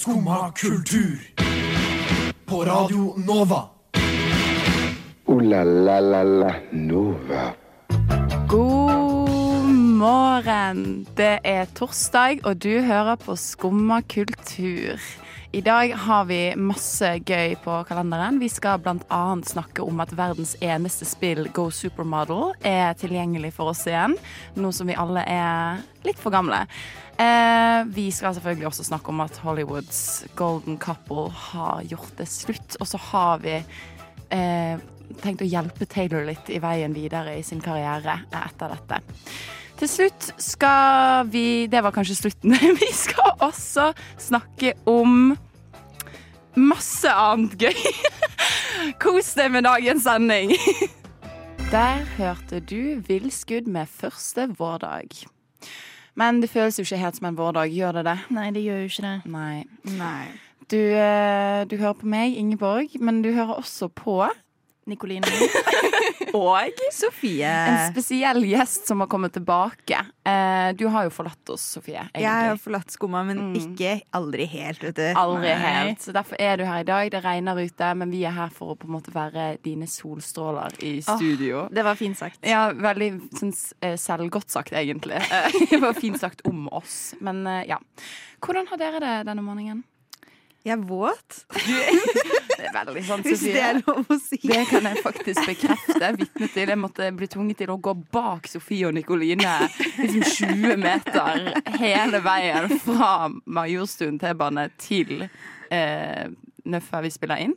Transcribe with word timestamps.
Skumma 0.00 0.52
kultur. 0.52 1.20
På 2.46 2.64
Radio 2.64 3.14
Nova. 3.16 3.62
O-la-la-la-la 5.26 6.54
Nova. 6.70 7.52
God 8.48 9.68
morgen. 10.00 11.06
Det 11.16 11.38
er 11.44 11.68
torsdag, 11.76 12.40
og 12.44 12.56
du 12.56 12.80
hører 12.80 13.20
på 13.20 13.36
Skumma 13.36 14.00
kultur. 14.00 14.96
I 15.52 15.60
dag 15.60 15.92
har 15.92 16.24
vi 16.24 16.54
masse 16.56 17.08
gøy 17.26 17.58
på 17.60 17.76
kalenderen. 17.84 18.40
Vi 18.40 18.48
skal 18.48 18.80
bl.a. 18.80 19.20
snakke 19.44 19.84
om 19.84 20.00
at 20.00 20.16
verdens 20.16 20.56
eneste 20.62 21.04
spill, 21.04 21.44
Go 21.52 21.68
Supermodel, 21.68 22.54
er 22.64 22.96
tilgjengelig 22.96 23.52
for 23.58 23.74
oss 23.74 23.84
igjen. 23.84 24.16
Nå 24.56 24.72
som 24.72 24.88
vi 24.88 24.96
alle 24.96 25.28
er 25.28 25.84
litt 26.08 26.22
for 26.22 26.32
gamle. 26.32 26.64
Eh, 27.20 27.84
vi 27.92 28.06
skal 28.14 28.34
selvfølgelig 28.34 28.66
også 28.70 28.84
snakke 28.86 29.12
om 29.12 29.20
at 29.20 29.36
Hollywoods 29.44 30.24
Golden 30.38 30.78
Couple 30.80 31.28
har 31.30 31.82
gjort 31.90 32.14
det 32.18 32.28
slutt. 32.28 32.76
Og 32.80 32.88
så 32.88 33.00
har 33.10 33.42
vi 33.44 33.58
eh, 34.32 34.80
tenkt 35.20 35.44
å 35.44 35.48
hjelpe 35.48 35.88
Taylor 35.90 36.24
litt 36.24 36.48
i 36.48 36.60
veien 36.62 36.94
videre 36.96 37.36
i 37.36 37.44
sin 37.44 37.60
karriere 37.60 38.22
etter 38.30 38.72
dette. 38.72 39.00
Til 39.80 39.88
slutt 39.88 40.30
skal 40.40 41.28
vi 41.32 41.66
Det 41.72 41.80
var 41.84 41.92
kanskje 41.92 42.18
slutten. 42.18 42.56
Vi 42.82 42.90
skal 42.92 43.32
også 43.40 43.90
snakke 44.20 44.74
om 44.88 45.34
masse 46.56 47.08
annet 47.08 47.56
gøy. 47.60 47.84
Kos 49.02 49.32
deg 49.36 49.52
med 49.56 49.64
dagens 49.68 50.04
sending. 50.04 50.52
Der 51.72 52.04
hørte 52.16 52.60
du 52.60 53.00
Villskudd 53.06 53.68
med 53.68 53.88
første 53.88 54.48
vårdag. 54.58 55.22
Men 56.20 56.42
det 56.42 56.50
føles 56.52 56.76
jo 56.76 56.84
ikke 56.84 57.00
helt 57.00 57.16
som 57.16 57.30
en 57.30 57.38
vårdag, 57.38 57.72
gjør 57.72 58.00
det 58.00 58.04
det? 58.10 58.16
Nei, 58.36 58.50
det 58.52 58.62
gjør 58.66 58.82
jo 58.82 58.90
ikke 58.90 59.06
det. 59.06 59.16
Nei. 59.32 59.64
Nei. 59.96 60.26
Du, 60.70 60.76
eh, 60.76 61.64
du 61.66 61.78
hører 61.80 61.96
på 61.98 62.10
meg, 62.10 62.36
Ingeborg, 62.38 62.92
men 63.00 63.22
du 63.24 63.32
hører 63.32 63.56
også 63.56 63.88
på 63.88 64.20
Nikoline. 64.90 65.24
Og 66.36 66.70
Sofie. 66.94 67.48
en 67.48 67.90
spesiell 67.90 68.44
gjest 68.46 68.86
som 68.86 69.00
har 69.02 69.08
kommet 69.10 69.32
tilbake. 69.34 69.98
Eh, 70.26 70.68
du 70.78 70.84
har 70.92 71.08
jo 71.08 71.10
forlatt 71.14 71.50
oss, 71.50 71.64
Sofie. 71.74 71.96
Egentlig. 71.98 72.22
Jeg 72.22 72.50
har 72.52 72.60
forlatt 72.60 72.94
skumma, 72.94 73.22
men 73.26 73.40
ikke 73.58 73.96
aldri 74.14 74.46
helt, 74.52 74.82
vet 74.84 75.00
du. 75.00 75.06
Aldri 75.18 75.50
Nei. 75.50 75.58
helt. 75.64 76.04
Så 76.04 76.14
Derfor 76.14 76.38
er 76.38 76.60
du 76.60 76.64
her 76.68 76.84
i 76.84 76.86
dag. 76.86 77.10
Det 77.10 77.22
regner 77.24 77.58
ute, 77.58 77.90
men 77.98 78.14
vi 78.14 78.22
er 78.28 78.36
her 78.36 78.52
for 78.54 78.74
å 78.74 78.78
på 78.78 78.86
en 78.86 78.94
måte 78.94 79.14
være 79.14 79.48
dine 79.66 79.88
solstråler 79.90 80.76
i 80.86 80.96
studio. 81.02 81.64
Det 81.74 81.84
var 81.86 81.98
fint 81.98 82.18
sagt. 82.20 82.38
Ja, 82.46 82.68
veldig 82.78 83.10
sånn, 83.40 83.54
eh, 83.82 83.96
selvgodt 84.00 84.50
sagt, 84.54 84.76
egentlig. 84.76 85.18
Eh, 85.30 85.52
Det 85.70 85.78
var 85.80 85.94
fint 85.94 86.18
sagt 86.20 86.40
om 86.48 86.66
oss. 86.74 87.14
Men 87.20 87.42
eh, 87.46 87.64
ja. 87.70 87.78
Hvordan 88.42 88.66
har 88.70 88.80
dere 88.80 89.00
det 89.02 89.14
denne 89.28 89.42
morgenen? 89.44 89.82
Jeg 90.64 90.74
er 90.76 90.82
våt, 90.84 91.38
Det 92.60 92.66
er 92.68 92.74
veldig 92.74 93.02
sant, 93.08 93.24
hvis 93.24 93.40
det 93.46 93.60
er 93.64 93.78
lov 93.80 94.10
å 94.12 94.16
si. 94.20 94.36
Det 94.44 94.58
kan 94.68 94.84
jeg 94.90 95.00
faktisk 95.00 95.46
bekrefte. 95.48 96.10
Vitne 96.18 96.48
til. 96.52 96.68
Jeg 96.74 96.76
måtte 96.80 97.06
bli 97.16 97.28
tvunget 97.32 97.62
til 97.62 97.72
å 97.72 97.78
gå 97.80 97.94
bak 98.12 98.48
Sofie 98.50 98.84
og 98.90 98.92
Nikoline 98.98 99.54
liksom 100.02 100.26
20 100.52 100.76
meter 100.82 101.46
hele 101.80 102.20
veien 102.26 102.68
fra 102.84 103.30
Majorstuen 103.48 104.18
T-bane 104.20 104.66
til 104.84 105.24
eh, 105.72 106.26
Nøffa 106.68 107.00
vi 107.06 107.12
spiller 107.14 107.40
inn. 107.46 107.56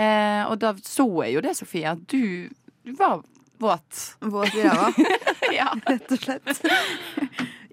Eh, 0.00 0.40
og 0.48 0.56
da 0.64 0.72
så 0.80 1.04
jeg 1.26 1.36
jo 1.36 1.44
det, 1.44 1.52
Sofie, 1.60 1.92
at 1.92 2.00
du, 2.08 2.48
du 2.88 2.94
var 2.96 3.20
våt. 3.60 4.14
Våt 4.24 4.56
i 4.56 4.64
ræva, 4.64 4.88
Ja. 5.58 5.68
rett 5.84 6.16
og 6.16 6.24
slett. 6.24 6.64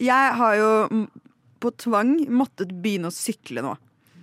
Jeg 0.03 0.35
har 0.43 0.59
jo 0.59 0.69
på 1.63 1.71
tvang 1.79 2.17
måttet 2.27 2.75
begynne 2.83 3.07
å 3.07 3.15
sykle 3.15 3.63
nå. 3.63 3.77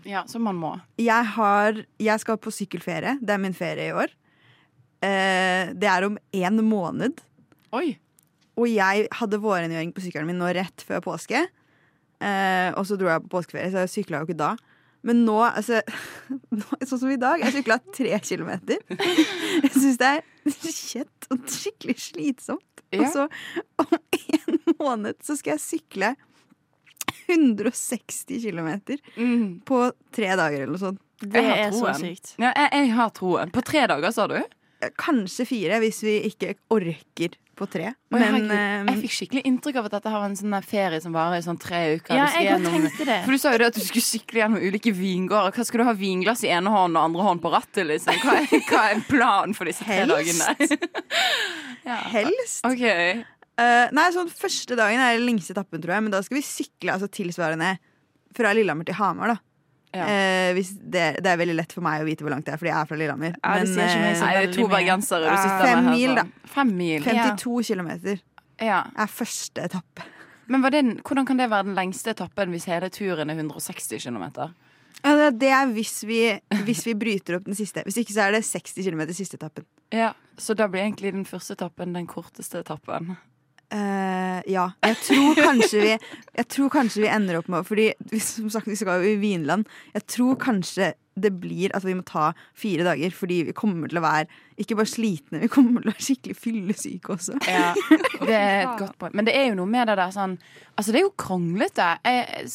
Ja, 0.09 0.25
som 0.31 0.45
man 0.47 0.59
må. 0.59 0.73
Jeg, 1.01 1.29
har, 1.37 1.83
jeg 2.03 2.23
skal 2.23 2.41
på 2.43 2.53
sykkelferie. 2.55 3.17
Det 3.23 3.35
er 3.35 3.43
min 3.43 3.57
ferie 3.57 3.91
i 3.91 3.97
år. 3.97 4.13
Eh, 5.03 5.73
det 5.75 5.89
er 5.91 6.07
om 6.07 6.19
én 6.35 6.63
måned. 6.67 7.23
Oi. 7.77 7.97
Og 8.61 8.69
jeg 8.69 9.09
hadde 9.19 9.41
vårrengjøring 9.43 9.95
på 9.97 10.05
sykkelen 10.05 10.29
min 10.29 10.41
nå 10.43 10.51
rett 10.55 10.85
før 10.87 11.03
påske. 11.05 11.47
Eh, 12.23 12.69
og 12.77 12.85
så 12.87 12.99
dro 13.01 13.11
jeg 13.11 13.25
på 13.25 13.33
påskeferie, 13.33 13.73
så 13.73 13.87
jeg 13.87 13.95
sykla 13.97 14.23
jo 14.23 14.31
ikke 14.31 14.39
da. 14.43 14.53
Men 15.03 15.25
nå, 15.27 15.39
altså 15.43 15.81
nå, 16.59 16.67
Sånn 16.87 17.01
som 17.01 17.11
i 17.11 17.21
dag. 17.21 17.43
Jeg 17.43 17.57
sykla 17.59 17.79
tre 17.95 18.19
kilometer. 18.23 18.83
Jeg 18.93 19.73
syns 19.75 19.99
det 20.03 20.11
er 20.19 20.23
kjett 20.63 21.33
og 21.33 21.49
skikkelig 21.51 21.99
slitsomt. 22.11 22.85
Ja. 22.93 23.07
Og 23.07 23.15
så 23.15 23.27
om 23.81 23.95
en 23.97 24.77
måned 24.79 25.19
så 25.25 25.37
skal 25.39 25.57
jeg 25.57 25.65
sykle 25.65 26.13
160 27.29 28.41
kilometer 28.43 28.99
Mm. 29.17 29.61
på 29.65 29.93
tre 30.13 30.33
dager 30.37 30.63
eller 30.63 30.73
noe 30.75 30.79
sånt. 30.79 31.01
Det 31.23 31.39
er 31.45 31.71
så 31.71 31.93
sykt. 32.01 32.35
Ja, 32.43 32.51
jeg, 32.57 32.71
jeg 32.73 32.91
har 32.97 33.11
troen. 33.15 33.53
På 33.55 33.63
tre 33.63 33.87
dager, 33.87 34.11
sa 34.13 34.27
du? 34.27 34.41
Kanskje 34.99 35.47
fire, 35.47 35.79
hvis 35.79 36.01
vi 36.03 36.17
ikke 36.27 36.57
orker 36.75 37.37
på 37.55 37.67
tre. 37.71 37.93
Men 38.11 38.23
jeg, 38.25 38.43
eh, 38.51 38.85
jeg 38.89 38.97
fikk 39.05 39.13
skikkelig 39.15 39.43
inntrykk 39.47 39.77
av 39.79 39.85
at 39.87 39.93
dette 39.95 40.11
var 40.11 40.25
en 40.27 40.35
sånn 40.35 40.57
ferie 40.67 40.99
som 41.05 41.13
varer 41.15 41.37
i 41.39 41.45
sånn 41.45 41.61
tre 41.63 41.83
uker. 42.01 42.17
Ja, 42.17 42.25
jeg 42.35 42.49
gjennom- 42.49 42.89
tenkte 42.89 43.05
det. 43.07 43.19
For 43.25 43.31
du 43.31 43.39
sa 43.39 43.53
jo 43.53 43.59
det 43.63 43.67
at 43.69 43.75
du 43.79 43.81
skulle 43.85 44.03
sykle 44.03 44.41
gjennom 44.43 44.59
ulike 44.65 44.91
vingårder. 44.97 45.53
Hva 45.55 45.65
Skal 45.69 45.79
du 45.79 45.85
ha 45.85 45.93
vinglass 45.95 46.43
i 46.43 46.49
ene 46.51 46.67
hånd 46.73 46.97
og 46.97 47.05
andre 47.05 47.23
hånd 47.23 47.43
på 47.45 47.53
rattet? 47.53 47.87
Liksom? 47.87 48.15
Hva, 48.25 48.41
er, 48.41 48.67
hva 48.67 48.83
er 48.91 49.05
planen 49.07 49.55
for 49.55 49.65
disse 49.71 49.85
tre 49.85 50.01
Helst. 50.03 50.11
dagene? 50.11 50.79
ja. 51.87 51.97
helst 52.17 52.67
OK. 52.67 52.83
Eh, 53.61 53.89
nei, 53.93 54.07
sånn 54.15 54.31
Første 54.33 54.77
dagen 54.79 55.01
er 55.01 55.19
den 55.19 55.27
lengste 55.29 55.53
etappen, 55.53 55.81
tror 55.83 55.95
jeg. 55.97 56.03
Men 56.07 56.13
da 56.15 56.23
skal 56.25 56.39
vi 56.39 56.43
sykle 56.47 56.95
altså, 56.95 57.09
tilsvarende 57.13 57.75
fra 58.37 58.53
Lillehammer 58.57 58.85
til 58.89 58.95
Hamar. 58.97 59.35
da 59.35 59.39
Ja. 59.93 60.05
Uh, 60.09 60.55
hvis 60.57 60.71
det, 60.81 61.19
det 61.21 61.29
er 61.29 61.37
veldig 61.37 61.55
lett 61.59 61.73
for 61.77 61.85
meg 61.85 62.01
å 62.01 62.07
vite 62.09 62.25
hvor 62.25 62.33
langt 62.33 62.47
det 62.47 62.55
er, 62.55 62.57
fordi 62.57 62.71
jeg 62.71 62.81
er 62.81 62.87
fra 62.89 62.97
Lillehammer. 62.97 63.35
Ja, 63.45 63.59
det 63.61 63.69
sier 63.69 63.91
ikke 63.91 64.01
meg 64.01 64.15
så 64.17 64.25
Nei, 64.25 64.33
det 64.39 64.49
er 64.49 64.55
to 64.57 64.69
bergensere 64.73 65.27
du 65.29 65.37
sitter 65.37 65.67
Fem 65.67 65.85
med 65.85 65.85
her. 65.85 65.99
mil, 65.99 66.15
da. 66.17 66.25
Fem 66.55 66.71
mil. 66.79 67.03
52 67.05 67.67
kilometer 67.69 68.21
Ja. 68.63 68.79
er 68.97 69.07
første 69.13 69.67
etappe. 69.69 70.07
Men 70.49 70.63
var 70.65 70.71
det, 70.71 70.81
hvordan 71.05 71.27
kan 71.29 71.37
det 71.37 71.51
være 71.53 71.65
den 71.69 71.77
lengste 71.77 72.11
etappen 72.17 72.51
hvis 72.57 72.65
hele 72.73 72.89
turen 72.89 73.29
er 73.31 73.37
160 73.37 74.01
km? 74.01 74.25
Ja, 75.05 75.13
det- 75.17 75.39
det 75.41 75.51
er 75.51 75.67
hvis 75.67 76.05
vi, 76.09 76.41
hvis 76.65 76.85
vi 76.87 76.95
bryter 76.95 77.37
opp 77.37 77.45
den 77.45 77.55
siste. 77.55 77.85
Hvis 77.85 77.99
ikke 78.01 78.15
så 78.17 78.29
er 78.29 78.33
det 78.33 78.45
60 78.49 78.85
km 78.89 79.13
siste 79.13 79.37
etappen. 79.37 79.65
Ja, 79.93 80.15
så 80.39 80.57
da 80.57 80.69
blir 80.69 80.81
egentlig 80.89 81.13
den 81.13 81.25
første 81.27 81.53
etappen 81.53 81.93
den 81.93 82.07
korteste 82.07 82.65
etappen. 82.65 83.19
Eh, 83.73 84.41
ja. 84.53 84.67
Jeg 84.85 84.97
tror 85.07 85.39
kanskje 85.39 85.79
vi 85.81 85.93
Jeg 85.93 86.49
tror 86.53 86.73
kanskje 86.73 87.05
vi 87.07 87.09
ender 87.09 87.39
opp 87.39 87.47
med 87.53 87.65
Fordi 87.65 87.87
som 88.21 88.51
sagt, 88.53 88.69
vi 88.69 88.77
skal 88.77 89.01
jo 89.01 89.15
i 89.15 89.21
Vinland. 89.21 89.69
Jeg 89.95 90.07
tror 90.13 90.37
kanskje 90.41 90.93
det 91.13 91.29
blir 91.43 91.73
at 91.77 91.85
vi 91.85 91.93
må 91.93 92.01
ta 92.09 92.31
fire 92.57 92.87
dager, 92.87 93.13
fordi 93.13 93.43
vi 93.45 93.53
kommer 93.53 93.91
til 93.91 94.01
å 94.01 94.05
være 94.05 94.31
ikke 94.63 94.79
bare 94.79 94.89
slitne, 94.89 95.43
vi 95.43 95.51
kommer 95.53 95.83
til 95.83 95.91
å 95.91 95.93
være 95.93 96.07
skikkelig 96.07 96.37
fyllesyke 96.41 97.13
også. 97.13 97.37
Ja, 97.45 97.75
det 98.29 98.33
er 98.37 98.63
et 98.63 98.79
godt 98.81 98.97
poeng. 99.01 99.13
Men 99.19 99.29
det 99.29 99.35
er 99.37 99.51
jo 99.51 99.59
noe 99.61 99.69
med 99.69 99.91
det 99.93 99.99
der 100.01 100.15
sånn 100.15 100.39
Altså, 100.73 100.89
det 100.89 101.03
er 101.03 101.05
jo 101.05 101.13
kronglete. 101.21 101.89
Jeg, 102.09 102.49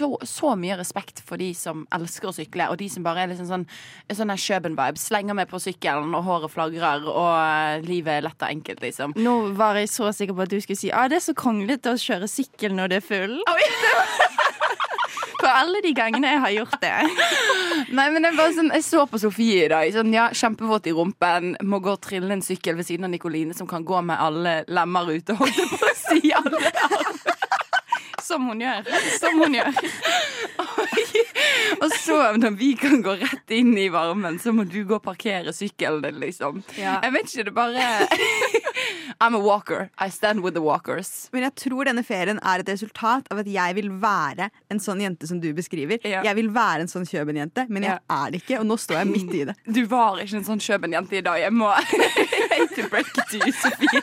så, 0.00 0.08
så, 0.26 0.54
mye 0.60 0.78
respekt 0.80 1.22
for 1.26 1.40
de 1.40 1.50
som 1.56 1.84
elsker 1.94 2.30
å 2.30 2.34
sykle, 2.34 2.68
og 2.72 2.80
de 2.80 2.88
som 2.92 3.06
bare 3.06 3.24
er 3.24 3.32
liksom 3.32 3.48
sånn 3.50 3.66
Sånn 4.10 4.32
Kjøben-vibe. 4.40 5.00
Slenger 5.00 5.36
meg 5.36 5.48
på 5.50 5.60
sykkelen, 5.62 6.12
og 6.16 6.26
håret 6.26 6.52
flagrer, 6.52 7.06
og 7.08 7.30
eh, 7.36 7.84
livet 7.86 8.18
er 8.18 8.26
lett 8.26 8.42
og 8.42 8.48
enkelt, 8.48 8.82
liksom. 8.84 9.14
Nå 9.20 9.34
var 9.58 9.78
jeg 9.78 9.90
så 9.92 10.10
sikker 10.14 10.36
på 10.36 10.44
at 10.46 10.52
du 10.52 10.58
skulle 10.60 10.80
si 10.80 10.90
ah, 10.92 11.08
det 11.10 11.20
er 11.20 11.24
så 11.24 11.36
kronglete 11.36 11.94
å 11.94 12.00
kjøre 12.00 12.28
sykkel 12.30 12.74
når 12.76 12.92
det 12.92 13.00
er 13.00 13.06
full. 13.06 13.38
For 15.40 15.48
alle 15.48 15.80
de 15.84 15.92
gangene 15.96 16.34
jeg 16.34 16.40
har 16.42 16.52
gjort 16.52 16.82
det. 16.82 16.92
Nei, 17.96 18.06
men 18.12 18.26
jeg, 18.26 18.36
bare 18.36 18.52
sånn, 18.56 18.70
jeg 18.76 18.84
så 18.84 19.06
på 19.08 19.20
Sofie 19.20 19.64
i 19.64 19.70
dag. 19.72 19.88
Sånn, 19.94 20.12
ja, 20.14 20.28
Kjempevåt 20.36 20.88
i 20.90 20.94
rumpen. 20.96 21.54
Må 21.66 21.80
gå 21.82 21.94
og 21.96 22.02
trille 22.04 22.30
en 22.34 22.44
sykkel 22.44 22.76
ved 22.78 22.88
siden 22.88 23.08
av 23.08 23.14
Nikoline, 23.14 23.56
som 23.56 23.68
kan 23.70 23.86
gå 23.86 24.02
med 24.04 24.20
alle 24.20 24.60
lemmer 24.68 25.08
ute. 25.10 25.36
Holdt 25.38 25.56
holde 25.56 25.80
på 25.80 25.88
å 25.88 25.96
si 25.96 26.32
alle 26.36 26.60
Som 28.30 28.46
hun 28.50 28.62
gjør. 28.62 28.86
Som 29.18 29.40
hun 29.42 29.56
gjør. 29.58 29.80
Og 31.80 31.90
så, 32.02 32.16
når 32.38 32.54
vi 32.58 32.72
kan 32.78 33.00
gå 33.04 33.14
rett 33.20 33.52
inn 33.56 33.72
i 33.80 33.88
varmen, 33.92 34.38
så 34.42 34.52
må 34.54 34.64
du 34.68 34.80
gå 34.86 34.96
og 34.98 35.02
parkere 35.04 35.52
sykkelen 35.56 36.02
din, 36.04 36.18
liksom. 36.22 36.60
Ja. 36.78 36.98
Jeg 37.04 37.14
vet 37.16 37.30
ikke, 37.30 37.44
det 37.48 37.54
bare 37.56 37.88
I'm 39.20 39.34
a 39.36 39.40
walker. 39.42 39.90
I 40.00 40.08
stand 40.10 40.40
with 40.44 40.54
the 40.56 40.62
walkers. 40.64 41.28
Men 41.32 41.42
jeg 41.48 41.54
tror 41.64 41.88
denne 41.90 42.04
ferien 42.06 42.38
er 42.42 42.62
et 42.62 42.70
resultat 42.72 43.26
av 43.32 43.42
at 43.42 43.50
jeg 43.50 43.76
vil 43.76 43.90
være 44.02 44.50
en 44.72 44.80
sånn 44.80 45.02
jente 45.04 45.28
som 45.28 45.40
du 45.42 45.50
beskriver. 45.56 46.00
Ja. 46.06 46.22
Jeg 46.26 46.38
vil 46.40 46.48
være 46.54 46.86
en 46.86 46.92
sånn 46.92 47.08
Kjøben-jente, 47.08 47.66
men 47.68 47.82
jeg 47.88 47.96
Ja. 47.98 47.98
er 48.26 48.30
det 48.30 48.42
ikke, 48.44 48.60
og 48.62 48.66
nå 48.70 48.76
står 48.80 49.00
jeg 49.02 49.10
midt 49.10 49.34
i 49.34 49.44
det. 49.50 49.56
Du 49.66 49.82
var 49.90 50.20
ikke 50.22 50.40
en 50.40 50.46
sånn 50.48 50.62
Kjøben-jente 50.62 51.18
i 51.20 51.24
dag. 51.26 51.40
Jeg 51.42 51.52
må 51.52 51.68
hate 52.52 52.70
to 52.76 52.88
break 52.88 53.10
it 53.16 53.24
to 53.32 53.42
you, 53.44 53.52
Sofie. 53.52 54.02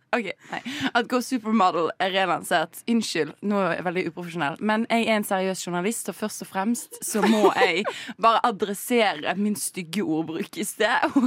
ok, 0.15 0.27
nei. 0.51 0.61
At 0.93 1.07
Go 1.11 1.19
Supermodel 1.23 1.89
er 2.01 2.09
relansert. 2.15 2.73
Unnskyld, 2.91 3.31
nå 3.47 3.55
er 3.61 3.71
jeg 3.77 3.85
veldig 3.87 4.03
uprofesjonell. 4.11 4.55
Men 4.59 4.79
jeg 4.89 5.01
er 5.07 5.15
en 5.19 5.27
seriøs 5.27 5.65
journalist, 5.67 6.09
og 6.11 6.15
først 6.17 6.39
og 6.45 6.49
fremst 6.51 6.91
så 7.05 7.19
må 7.25 7.41
jeg 7.55 7.83
bare 8.21 8.39
adressere 8.47 9.35
min 9.39 9.55
stygge 9.59 10.03
ordbruk 10.03 10.57
i 10.57 10.63
sted. 10.67 10.97
Og 11.15 11.23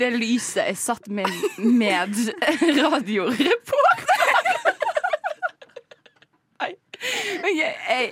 det 0.00 0.10
lyset 0.18 0.64
jeg 0.66 0.76
satt 0.80 1.08
min 1.08 1.32
medradioreporter 1.56 4.14
Nei. 6.56 6.72
Ok, 7.44 7.56
jeg, 7.60 8.06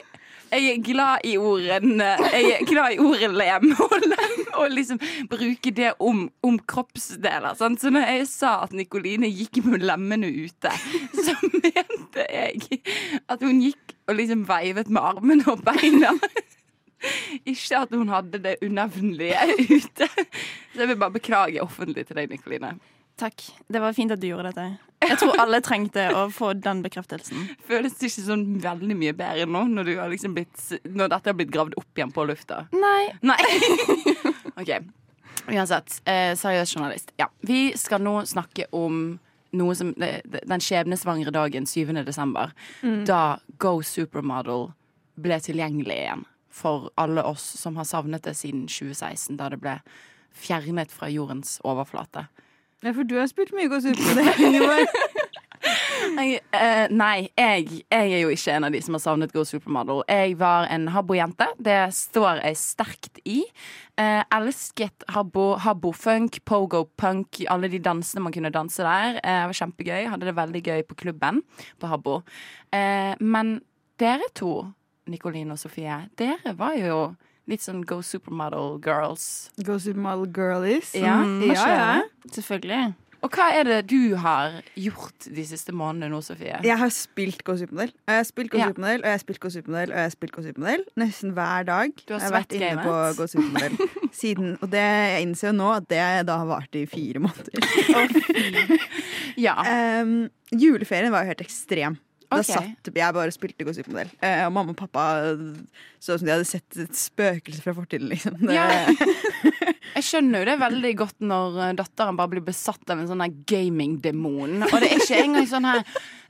jeg 0.53 0.71
er 0.71 0.83
glad 0.85 1.25
i 1.27 1.35
ordene 1.41 2.11
Jeg 2.33 2.51
er 2.55 2.67
glad 2.69 2.95
i 2.95 2.99
ordet 3.03 3.31
lem 3.35 3.73
og 3.81 3.95
lem 4.05 4.45
og 4.55 4.71
liksom 4.71 5.01
bruke 5.31 5.73
det 5.75 5.93
om, 5.99 6.29
om 6.47 6.59
kroppsdeler. 6.71 7.57
Sant? 7.59 7.83
Så 7.83 7.91
når 7.91 8.07
jeg 8.07 8.29
sa 8.31 8.53
at 8.63 8.75
Nikoline 8.77 9.31
gikk 9.33 9.65
med 9.67 9.83
lemmene 9.83 10.31
ute, 10.31 10.73
så 11.17 11.35
mente 11.65 12.27
jeg 12.31 12.81
at 13.27 13.43
hun 13.43 13.63
gikk 13.65 13.97
og 14.07 14.19
liksom 14.21 14.45
veivet 14.49 14.91
med 14.93 15.03
armene 15.03 15.47
og 15.51 15.65
beina. 15.67 16.15
Ikke 17.45 17.83
at 17.83 17.93
hun 17.93 18.09
hadde 18.13 18.41
det 18.45 18.57
unevnelige 18.65 19.59
ute. 19.59 20.09
Så 20.73 20.85
jeg 20.85 20.89
vil 20.89 21.01
bare 21.01 21.19
beklage 21.19 21.63
offentlig 21.63 22.07
til 22.07 22.21
deg, 22.21 22.31
Nikoline. 22.31 22.77
Takk. 23.21 23.45
Det 23.69 23.81
var 23.81 23.95
fint 23.95 24.13
at 24.13 24.21
du 24.21 24.27
gjorde 24.27 24.51
dette. 24.51 24.67
Jeg 25.05 25.19
tror 25.21 25.39
alle 25.43 25.61
trengte 25.65 26.07
å 26.17 26.25
få 26.33 26.53
den 26.59 26.81
bekreftelsen. 26.85 27.47
Føles 27.69 27.97
det 27.99 28.09
ikke 28.09 28.25
sånn 28.27 28.45
veldig 28.63 28.97
mye 28.99 29.15
bedre 29.17 29.47
nå, 29.47 29.65
når, 29.71 29.91
du 29.91 29.95
har 30.01 30.11
liksom 30.13 30.35
blitt, 30.37 30.57
når 30.89 31.13
dette 31.13 31.31
har 31.31 31.39
blitt 31.39 31.53
gravd 31.55 31.77
opp 31.81 32.01
igjen 32.01 32.15
på 32.15 32.27
lufta? 32.27 32.65
Nei. 32.75 33.13
Nei. 33.23 33.39
OK. 34.61 34.73
Uansett, 35.45 36.01
eh, 36.09 36.33
seriøs 36.39 36.73
journalist. 36.73 37.13
Ja. 37.21 37.29
Vi 37.45 37.75
skal 37.79 38.03
nå 38.03 38.23
snakke 38.29 38.67
om 38.73 39.19
noe 39.55 39.75
som 39.79 39.93
Den 39.95 40.63
skjebnesvangre 40.65 41.31
dagen 41.31 41.67
7. 41.71 41.93
desember, 42.03 42.51
da 43.07 43.39
Go 43.63 43.77
Supermodel 43.87 44.73
ble 45.15 45.39
tilgjengelig 45.39 45.99
igjen 46.01 46.25
for 46.55 46.89
alle 46.99 47.23
oss 47.23 47.45
som 47.61 47.77
har 47.79 47.87
savnet 47.87 48.27
det 48.27 48.35
siden 48.39 48.67
2016, 48.67 49.37
da 49.39 49.53
det 49.53 49.61
ble 49.63 49.77
fjernet 50.35 50.91
fra 50.91 51.07
jordens 51.11 51.61
overflate. 51.67 52.27
Ja, 52.85 52.93
for 52.93 53.07
du 53.09 53.17
har 53.17 53.29
spilt 53.31 53.55
mye 53.57 53.71
gåsehud 53.73 53.97
på 53.97 54.17
det. 54.19 54.89
Jeg, 56.15 56.41
eh, 56.53 56.91
nei, 56.93 57.29
jeg, 57.39 57.79
jeg 57.89 58.11
er 58.13 58.21
jo 58.21 58.33
ikke 58.33 58.53
en 58.53 58.67
av 58.69 58.75
de 58.75 58.81
som 58.85 58.95
har 58.97 59.01
savnet 59.03 59.33
Go 59.33 59.43
Supermodel. 59.49 60.03
Jeg 60.11 60.37
var 60.39 60.69
en 60.73 60.91
Habbo-jente. 60.93 61.47
Det 61.57 61.79
står 61.97 62.43
jeg 62.43 62.59
sterkt 62.61 63.21
i. 63.25 63.39
Eh, 63.97 64.21
elsket 64.37 65.07
Habbo, 65.15 65.55
Habbo-funk, 65.65 66.43
pogo-punk, 66.45 67.41
alle 67.51 67.73
de 67.73 67.81
dansene 67.83 68.27
man 68.27 68.37
kunne 68.37 68.53
danse 68.55 68.85
der. 68.85 69.19
Eh, 69.23 69.41
det 69.41 69.51
var 69.51 69.61
kjempegøy. 69.63 70.09
Hadde 70.13 70.29
det 70.29 70.37
veldig 70.37 70.65
gøy 70.69 70.85
på 70.91 70.99
klubben 71.01 71.41
på 71.81 71.91
Habbo. 71.91 72.21
Eh, 72.69 73.15
men 73.25 73.57
dere 74.01 74.29
to, 74.37 74.59
Nikoline 75.11 75.57
og 75.57 75.61
Sofie, 75.65 76.03
dere 76.21 76.55
var 76.61 76.77
jo 76.77 76.99
litt 77.51 77.61
sånn 77.65 77.83
Go 77.85 78.01
Supermodel 78.03 78.79
girls. 78.85 79.51
Go 79.65 79.79
Supermodel 79.79 80.29
girlies. 80.33 80.95
Ja, 80.97 81.19
Mm, 81.25 81.43
ja, 81.53 81.65
ja. 81.69 82.03
Selvfølgelig. 82.33 82.95
Og 83.25 83.33
hva 83.33 83.47
er 83.57 83.65
det 83.65 83.77
du 83.89 84.17
har 84.21 84.59
gjort 84.77 85.25
de 85.33 85.45
siste 85.49 85.73
månedene 85.73 86.11
nå, 86.13 86.19
Sofie? 86.21 86.59
Jeg 86.61 86.77
har 86.77 86.91
spilt 86.93 87.41
Go 87.47 87.55
Supermodel, 87.57 87.95
Og 88.05 88.13
jeg 88.13 88.21
har 88.21 88.27
spilt 88.29 88.51
Go 88.53 88.59
ja. 88.61 88.67
Supermodell, 88.69 89.01
og 89.01 89.09
jeg 89.09 89.15
har 89.17 89.23
spilt 89.23 89.41
Go 89.41 89.49
Supermodel, 89.55 89.93
og 89.95 89.97
jeg 89.97 90.05
har 90.05 90.13
spilt 90.13 90.33
Go 90.35 90.43
Supermodel 90.45 90.85
nesten 91.01 91.33
hver 91.33 91.65
dag. 91.71 91.95
Du 92.05 92.13
har 92.13 92.21
jeg 92.21 92.29
har 92.29 92.37
vært 92.37 92.53
inne 92.59 92.85
på 92.85 92.97
Go 93.17 93.27
Supermodel 93.33 93.79
siden. 94.21 94.51
Og 94.61 94.69
det 94.75 94.85
jeg 94.85 95.25
innser 95.25 95.49
jo 95.49 95.55
nå 95.57 95.71
at 95.79 95.89
det 95.89 96.03
da 96.29 96.37
har 96.43 96.51
vart 96.53 96.77
i 96.77 96.85
fire 96.87 97.25
måneder. 97.25 98.79
Ja. 99.41 99.57
Um, 100.05 100.29
juleferien 100.55 101.11
var 101.11 101.25
jo 101.25 101.33
helt 101.33 101.41
ekstrem. 101.43 101.97
Da 102.41 102.47
satt 102.47 102.91
jeg 102.91 103.17
bare 103.17 103.31
og 103.31 103.37
spilte 103.37 103.67
Gå 103.67 103.75
Supermodell. 103.77 104.11
Eh, 104.21 104.43
og 104.47 104.53
mamma 104.55 104.75
og 104.75 104.79
pappa 104.79 105.05
så 106.01 106.15
ut 106.15 106.21
som 106.21 106.27
de 106.29 106.35
hadde 106.35 106.49
sett 106.49 106.81
et 106.83 106.99
spøkelse 106.99 107.65
fra 107.65 107.75
fortiden, 107.77 108.11
liksom. 108.13 108.43
Ja. 108.53 108.69
Jeg 109.95 110.07
skjønner 110.09 110.43
jo 110.43 110.47
det 110.49 110.55
veldig 110.59 110.91
godt 110.99 111.23
når 111.23 111.59
eh, 111.63 111.73
datteren 111.79 112.19
bare 112.19 112.33
blir 112.33 112.45
besatt 112.45 112.91
av 112.91 112.99
en 112.99 113.09
sånn 113.11 113.23
gamingdemon. 113.47 114.65
Og 114.67 114.77
det 114.83 114.91
er 114.91 115.03
ikke 115.03 115.23
engang 115.23 115.49
sånn 115.51 115.71
her 115.71 115.85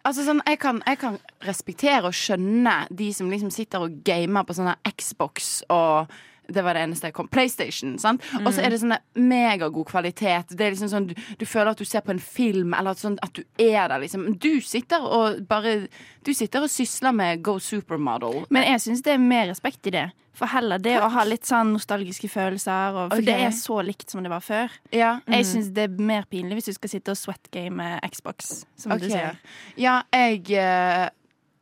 Altså 0.05 0.21
sånn, 0.21 0.43
jeg 0.45 0.59
kan, 0.61 0.83
jeg 0.85 0.99
kan 1.01 1.15
respektere 1.47 2.11
og 2.11 2.13
skjønne 2.13 2.75
de 2.93 3.07
som 3.17 3.31
liksom 3.33 3.49
sitter 3.55 3.87
og 3.87 4.03
gamer 4.05 4.45
på 4.45 4.53
sånn 4.53 4.69
her 4.69 4.93
Xbox 4.93 5.63
og 5.73 6.13
det 6.49 6.65
var 6.65 6.77
det 6.77 6.85
eneste 6.85 7.09
jeg 7.09 7.17
kom. 7.17 7.29
PlayStation. 7.29 7.99
sant? 7.99 8.25
Og 8.43 8.51
så 8.53 8.65
er 8.65 8.75
det 8.75 8.81
sånn 8.83 8.97
megagod 9.17 9.89
kvalitet. 9.89 10.53
Det 10.53 10.67
er 10.67 10.75
liksom 10.75 10.91
sånn, 10.93 11.09
du, 11.11 11.15
du 11.41 11.47
føler 11.49 11.73
at 11.73 11.81
du 11.81 11.89
ser 11.89 12.05
på 12.05 12.15
en 12.15 12.23
film, 12.23 12.75
eller 12.77 12.95
at, 12.95 13.03
sånn, 13.03 13.19
at 13.25 13.33
du 13.37 13.45
er 13.61 13.89
der, 13.89 13.99
liksom. 14.03 14.27
Du 14.43 14.61
sitter 14.65 15.05
og 15.05 15.45
bare 15.49 15.87
Du 16.25 16.33
sitter 16.33 16.65
og 16.65 16.73
sysler 16.73 17.13
med 17.13 17.43
Go 17.45 17.59
Supermodel. 17.61 18.45
Men 18.55 18.65
jeg 18.65 18.85
syns 18.87 19.03
det 19.05 19.17
er 19.17 19.21
mer 19.23 19.49
respekt 19.53 19.91
i 19.91 19.95
det. 19.95 20.07
For 20.35 20.51
heller 20.51 20.83
det 20.83 20.97
å 20.99 21.09
ha 21.15 21.23
litt 21.29 21.47
sånn 21.47 21.75
nostalgiske 21.77 22.29
følelser. 22.33 22.97
Og, 22.97 23.13
for 23.13 23.23
okay. 23.23 23.27
det 23.29 23.37
er 23.47 23.53
så 23.55 23.79
likt 23.87 24.11
som 24.11 24.25
det 24.25 24.33
var 24.33 24.43
før. 24.43 24.73
Ja. 24.91 25.19
Jeg 25.31 25.47
syns 25.47 25.69
det 25.77 25.87
er 25.87 26.01
mer 26.13 26.27
pinlig 26.31 26.59
hvis 26.59 26.73
du 26.73 26.79
skal 26.79 26.95
sitte 26.97 27.15
og 27.15 27.21
sweatgame 27.21 27.93
Xbox, 28.11 28.65
som 28.81 28.97
du 28.99 29.07
sier. 29.07 29.39
Ja, 29.79 30.01
jeg 30.15 30.49
eh, 30.59 31.07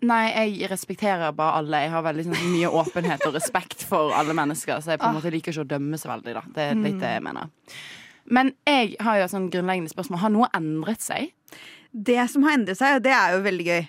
Nei, 0.02 0.22
jeg 0.34 0.70
respekterer 0.70 1.34
bare 1.36 1.60
alle. 1.60 1.84
Jeg 1.84 1.92
har 1.92 2.02
veldig 2.02 2.24
sånn, 2.26 2.38
mye 2.50 2.70
åpenhet 2.82 3.22
og 3.28 3.36
respekt 3.36 3.84
for 3.86 4.14
alle 4.18 4.34
mennesker, 4.34 4.80
så 4.82 4.94
jeg 4.94 5.02
på 5.02 5.10
en 5.10 5.18
måte 5.18 5.30
liker 5.30 5.54
ikke 5.54 5.62
å 5.62 5.72
dømme 5.76 6.00
så 6.00 6.10
veldig. 6.10 6.34
da 6.34 6.42
Det 6.56 6.64
er 6.70 6.80
litt 6.80 6.98
det 6.98 7.12
jeg 7.16 7.22
mener. 7.22 7.52
Men 8.32 8.50
jeg 8.66 8.96
har 9.02 9.20
jo 9.20 9.28
sånn 9.30 9.46
grunnleggende 9.52 9.92
spørsmål. 9.92 10.22
Har 10.24 10.34
noe 10.34 10.50
endret 10.58 11.04
seg? 11.04 11.30
det 11.92 12.24
som 12.32 12.44
har 12.46 12.56
endret 12.56 12.80
seg, 12.80 12.96
og 12.96 13.04
det 13.04 13.12
er 13.12 13.36
jo 13.36 13.44
veldig 13.44 13.66
gøy, 13.68 13.84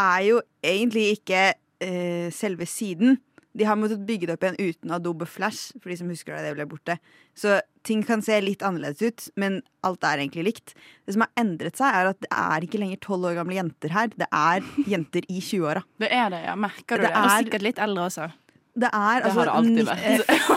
er 0.00 0.24
jo 0.26 0.40
egentlig 0.64 1.04
ikke 1.18 1.42
uh, 1.54 2.28
selve 2.34 2.66
siden. 2.68 3.18
De 3.54 3.64
har 3.68 3.76
måttet 3.78 4.00
bygge 4.06 4.26
det 4.26 4.34
opp 4.34 4.44
igjen 4.48 4.56
uten 4.58 4.90
Adobe 4.96 5.26
Flash, 5.30 5.72
for 5.78 5.92
de 5.92 5.96
som 6.00 6.08
husker 6.10 6.34
det, 6.34 6.42
det 6.48 6.54
ble 6.56 6.66
borte. 6.66 6.96
Så 7.38 7.60
ting 7.86 8.00
kan 8.06 8.22
se 8.24 8.40
litt 8.42 8.64
annerledes 8.66 9.02
ut, 9.04 9.26
men 9.38 9.60
alt 9.86 10.02
er 10.08 10.18
egentlig 10.24 10.44
likt. 10.48 10.74
Det 11.06 11.14
som 11.14 11.22
har 11.22 11.30
endret 11.38 11.78
seg, 11.78 11.86
er 11.94 12.10
at 12.10 12.18
det 12.24 12.30
er 12.34 12.66
ikke 12.66 12.80
lenger 12.82 12.98
tolv 13.04 13.28
år 13.30 13.36
gamle 13.38 13.54
jenter 13.60 13.94
her. 13.94 14.10
Det 14.18 14.26
er 14.34 14.64
jenter 14.96 15.28
i 15.30 15.38
20-åra. 15.38 15.84
Det 16.02 16.10
er 16.10 16.32
det, 16.34 16.42
ja. 16.48 16.56
Merker 16.58 16.98
du 16.98 17.06
Det 17.06 17.12
det? 17.12 17.14
Og 17.20 17.28
er- 17.30 17.44
sikkert 17.46 17.68
litt 17.68 17.82
eldre 17.86 18.08
også. 18.10 18.30
Det 18.74 18.88
er 18.90 19.22
Det 19.22 19.28
altså 19.30 19.44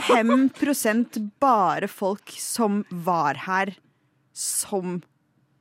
95 0.10 1.30
bare 1.39 1.88
folk 1.92 2.34
som 2.42 2.80
var 2.89 3.38
her 3.46 3.75
som 4.34 5.04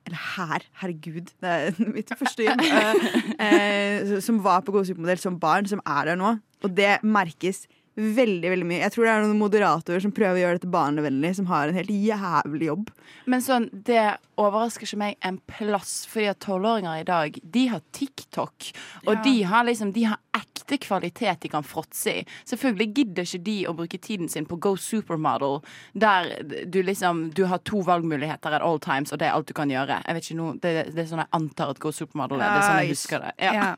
Eller 0.07 0.21
her, 0.37 0.63
herregud. 0.81 1.33
Det 1.43 1.49
er 1.51 1.79
mitt 1.97 2.09
første 2.15 2.45
jobb. 2.45 2.61
eh, 2.65 3.45
eh, 3.45 4.19
som 4.23 4.37
var 4.41 4.61
på 4.63 4.71
God 4.71 4.87
supermodell 4.87 5.19
som 5.19 5.35
barn, 5.41 5.67
som 5.67 5.81
er 5.85 6.07
der 6.13 6.15
nå. 6.17 6.29
Og 6.65 6.73
det 6.77 6.97
merkes 7.03 7.65
veldig 7.97 8.49
veldig 8.51 8.65
mye. 8.69 8.81
Jeg 8.83 8.93
tror 8.93 9.07
det 9.07 9.11
er 9.15 9.23
noen 9.25 9.39
moderatorer 9.41 10.01
som 10.03 10.11
prøver 10.13 10.37
å 10.37 10.41
gjøre 10.43 10.57
dette 10.59 10.69
barnevennlig, 10.69 11.31
som 11.39 11.47
har 11.49 11.71
en 11.71 11.77
helt 11.79 11.89
jævlig 11.89 12.67
jobb. 12.67 12.91
Men 13.25 13.41
sånn, 13.41 13.65
det 13.73 14.03
overrasker 14.37 14.85
ikke 14.85 14.99
meg 15.01 15.15
en 15.25 15.39
plass, 15.49 16.03
fordi 16.05 16.27
at 16.29 16.37
tolvåringer 16.45 16.99
i 17.01 17.07
dag, 17.07 17.39
de 17.41 17.63
har 17.71 17.81
TikTok. 17.97 18.67
Og 19.07 19.15
Ja. 19.15 19.21
de 19.23 19.41
har 19.49 19.65
liksom, 19.65 19.93
de 19.93 20.03
har 20.11 20.19
ekte 20.37 20.77
kvalitet 20.77 21.39
de 21.41 21.49
kan 21.49 21.63
fråtse 21.65 22.19
i. 22.19 22.25
Selvfølgelig 22.45 22.93
gidder 22.93 23.23
ikke 23.25 23.43
de 23.43 23.57
å 23.65 23.73
bruke 23.73 23.97
tiden 23.99 24.29
sin 24.29 24.45
på 24.45 24.59
Go 24.59 24.75
Supermodel, 24.75 25.63
der 25.95 26.43
du 26.69 26.83
liksom, 26.83 27.31
du 27.33 27.45
har 27.49 27.57
to 27.65 27.81
valgmuligheter 27.81 28.53
at 28.53 28.61
all 28.61 28.77
times, 28.77 29.11
og 29.11 29.17
det 29.17 29.25
er 29.29 29.33
alt 29.33 29.47
du 29.47 29.53
kan 29.57 29.69
gjøre. 29.73 30.03
Jeg 30.05 30.13
vet 30.13 30.23
ikke 30.29 30.37
noe, 30.37 30.53
det, 30.61 30.93
det 30.93 30.99
er 31.01 31.09
sånn 31.09 31.25
jeg 31.25 31.33
antar 31.33 31.69
at 31.73 31.79
Go 31.79 31.89
Supermodel 31.89 32.37
er. 32.41 32.45
Det 32.45 32.61
er 32.61 32.69
sånn 32.69 32.79
jeg 32.85 32.93
husker 32.93 33.19
det. 33.25 33.33
Ja. 33.41 33.53
Ja. 33.53 33.75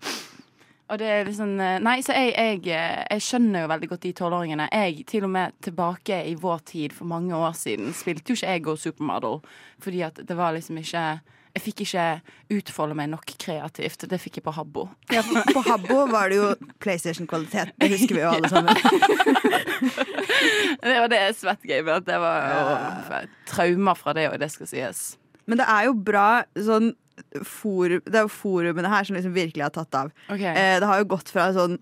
Og 0.89 0.97
det 0.97 1.09
er 1.09 1.27
liksom 1.27 1.51
Nei, 1.85 1.99
så 2.05 2.15
jeg, 2.17 2.33
jeg, 2.33 2.61
eh, 2.73 3.01
jeg 3.13 3.25
skjønner 3.25 3.63
jo 3.63 3.71
veldig 3.71 3.89
godt 3.91 4.05
de 4.07 4.13
tolvåringene. 4.17 4.69
Jeg, 4.73 5.03
til 5.09 5.27
og 5.27 5.33
med 5.35 5.57
tilbake 5.65 6.23
i 6.31 6.37
vår 6.39 6.63
tid 6.71 6.95
for 6.97 7.09
mange 7.09 7.35
år 7.37 7.53
siden, 7.57 7.91
spilte 7.93 8.33
jo 8.33 8.39
ikke 8.39 8.55
jeg 8.55 8.63
Go 8.65 8.75
Supermodel. 8.79 9.43
Fordi 9.83 10.01
at 10.07 10.23
det 10.25 10.37
var 10.37 10.55
liksom 10.57 10.81
ikke 10.81 11.03
Jeg 11.49 11.63
fikk 11.65 11.79
ikke 11.81 12.03
utfolde 12.53 12.95
meg 12.95 13.07
nok 13.09 13.31
kreativt. 13.41 14.05
Det 14.09 14.19
fikk 14.21 14.37
jeg 14.37 14.43
på 14.45 14.53
Habbo. 14.53 14.83
Ja, 15.11 15.23
på 15.25 15.63
Habbo 15.65 16.03
var 16.07 16.29
det 16.29 16.37
jo 16.37 16.51
PlayStation-kvalitet. 16.79 17.73
Det 17.81 17.89
husker 17.89 18.15
vi 18.15 18.21
jo 18.21 18.29
alle 18.29 18.49
sammen. 18.49 18.77
Det 20.79 20.93
var 21.01 21.09
det 21.11 21.23
svettgame. 21.35 21.97
At 21.97 22.05
det 22.05 22.19
var 22.21 23.25
traumer 23.49 23.97
fra 23.97 24.13
det, 24.15 24.29
òg, 24.29 24.37
det 24.39 24.51
skal 24.53 24.69
sies. 24.69 25.01
Men 25.49 25.59
det 25.59 25.65
er 25.67 25.89
jo 25.89 25.97
bra 25.97 26.43
sånn 26.53 26.93
forum, 27.43 28.01
Det 28.05 28.15
er 28.15 28.25
jo 28.27 28.33
forumene 28.33 28.89
her 28.91 29.03
som 29.07 29.15
liksom 29.15 29.35
virkelig 29.35 29.63
har 29.63 29.75
tatt 29.75 29.95
av. 29.95 30.11
Okay. 30.29 30.53
Eh, 30.53 30.79
det 30.79 30.87
har 30.87 31.01
jo 31.01 31.09
gått 31.15 31.31
fra 31.33 31.49
sånn 31.55 31.77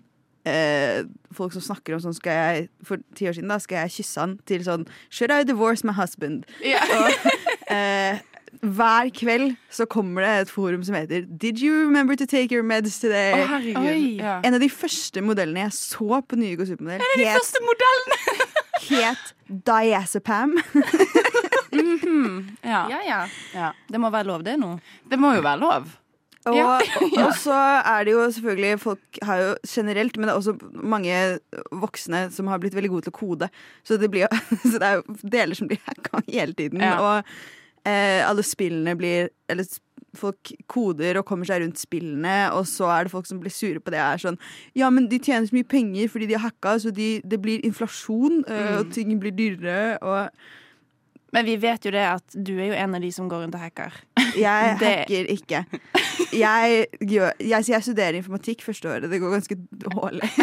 eh, 0.48 1.04
folk 1.34 1.52
som 1.52 1.64
snakker 1.64 1.96
om 1.96 2.02
sånn 2.02 2.16
skal 2.16 2.38
jeg, 2.38 2.68
For 2.86 3.02
ti 3.18 3.28
år 3.28 3.36
siden 3.36 3.52
da 3.52 3.58
skal 3.62 3.84
jeg 3.84 3.98
kysse 4.00 4.24
han, 4.24 4.38
til 4.48 4.64
sånn 4.66 4.88
Should 5.10 5.34
I 5.34 5.44
divorce 5.48 5.86
my 5.86 5.94
husband? 5.98 6.48
Ja. 6.64 6.82
Eh, 7.68 8.20
hver 8.64 9.10
kveld 9.12 9.56
så 9.70 9.84
kommer 9.86 10.24
det 10.24 10.30
et 10.46 10.50
forum 10.50 10.80
som 10.84 10.96
heter 10.96 11.26
Did 11.28 11.60
you 11.60 11.82
remember 11.84 12.16
to 12.16 12.26
take 12.26 12.54
your 12.54 12.64
meds 12.64 12.98
today? 12.98 13.34
Oh, 13.36 13.46
herregud. 13.46 13.84
Oi. 13.84 14.16
Ja. 14.22 14.38
En 14.44 14.56
av 14.56 14.62
de 14.64 14.70
første 14.72 15.20
modellene 15.20 15.66
jeg 15.66 15.76
så 15.76 16.22
på 16.24 16.38
nye 16.40 16.56
Gå 16.56 16.64
supermodell, 16.64 17.04
De 17.18 17.28
het, 17.28 17.34
het 18.88 19.34
Diazepam. 19.68 20.56
Ja. 22.64 22.82
Ja, 22.90 23.00
ja. 23.06 23.22
ja. 23.54 23.72
Det 23.88 24.00
må 24.00 24.10
være 24.14 24.30
lov, 24.30 24.44
det 24.46 24.58
nå. 24.60 24.74
Det 25.08 25.18
må 25.20 25.34
jo 25.36 25.44
være 25.44 25.62
lov. 25.62 25.88
Og, 26.48 26.56
Ja. 26.56 26.78
og 27.26 27.34
så 27.36 27.56
er 27.56 28.06
det 28.06 28.14
jo 28.14 28.22
selvfølgelig 28.32 28.80
Folk 28.80 29.18
har 29.26 29.42
jo 29.42 29.50
generelt, 29.66 30.16
men 30.16 30.28
det 30.28 30.34
er 30.34 30.38
også 30.38 30.54
mange 30.72 31.38
voksne 31.72 32.28
som 32.34 32.46
har 32.46 32.62
blitt 32.62 32.76
veldig 32.76 32.92
gode 32.92 33.08
til 33.08 33.14
å 33.14 33.18
kode. 33.18 33.50
Så 33.84 33.98
det, 34.00 34.10
blir, 34.12 34.30
så 34.70 34.78
det 34.78 34.88
er 34.88 35.00
jo 35.00 35.18
deler 35.22 35.58
som 35.58 35.68
blir 35.70 35.82
hacka 35.86 36.22
hele 36.28 36.56
tiden. 36.56 36.84
Ja. 36.84 36.96
Og 37.02 37.88
eh, 37.88 38.22
alle 38.24 38.46
spillene 38.46 38.96
blir 38.98 39.30
Eller 39.48 39.68
folk 40.16 40.50
koder 40.70 41.18
og 41.20 41.26
kommer 41.28 41.46
seg 41.46 41.60
rundt 41.62 41.78
spillene, 41.78 42.48
og 42.56 42.64
så 42.66 42.88
er 42.94 43.04
det 43.04 43.12
folk 43.12 43.26
som 43.28 43.42
blir 43.42 43.52
sure 43.52 43.82
på 43.82 43.92
det. 43.92 44.00
Er 44.00 44.22
sånn 44.22 44.38
Ja, 44.78 44.88
men 44.90 45.10
de 45.10 45.20
tjener 45.20 45.46
så 45.46 45.56
mye 45.56 45.68
penger 45.68 46.08
fordi 46.12 46.30
de 46.30 46.38
har 46.38 46.48
hacka, 46.48 46.78
så 46.80 46.94
de, 46.94 47.18
det 47.24 47.38
blir 47.44 47.64
inflasjon, 47.66 48.40
mm. 48.46 48.70
og 48.78 48.94
ting 48.94 49.12
blir 49.20 49.36
dyrere, 49.36 49.98
og 50.00 50.32
Men 51.32 51.44
vi 51.44 51.56
vet 51.60 51.84
jo 51.84 51.90
det 51.92 52.04
at 52.08 52.34
du 52.34 52.54
er 52.56 52.70
jo 52.70 52.76
en 52.78 52.94
av 52.96 53.02
de 53.04 53.10
som 53.12 53.28
går 53.28 53.42
rundt 53.44 53.56
og 53.58 53.60
hacker. 53.60 53.92
Jeg 54.38 54.78
Det- 54.80 54.92
hacker 55.02 55.28
ikke. 55.34 55.64
Jeg, 56.32 56.86
gjør, 57.00 57.32
jeg, 57.40 57.68
jeg 57.68 57.82
studerer 57.82 58.16
informatikk 58.18 58.62
første 58.64 58.88
året. 58.88 59.10
Det 59.10 59.20
går 59.20 59.36
ganske 59.36 59.56
dårlig. 59.84 60.30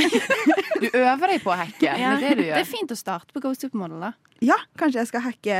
Du 0.75 0.89
øver 0.91 1.31
deg 1.31 1.39
på 1.39 1.53
å 1.53 1.55
hacke. 1.55 1.87
Ja. 1.87 2.17
Det 2.19 2.27
er 2.27 2.35
det 2.35 2.37
du 2.37 2.49
Det 2.49 2.59
er 2.59 2.67
fint 2.67 2.91
å 2.91 2.97
starte 2.99 3.31
på 3.31 3.39
Go 3.39 3.53
Supermodel, 3.55 4.01
da. 4.03 4.09
Ja, 4.43 4.57
kanskje 4.77 4.99
jeg 4.99 5.07
skal 5.07 5.23
hacke 5.23 5.59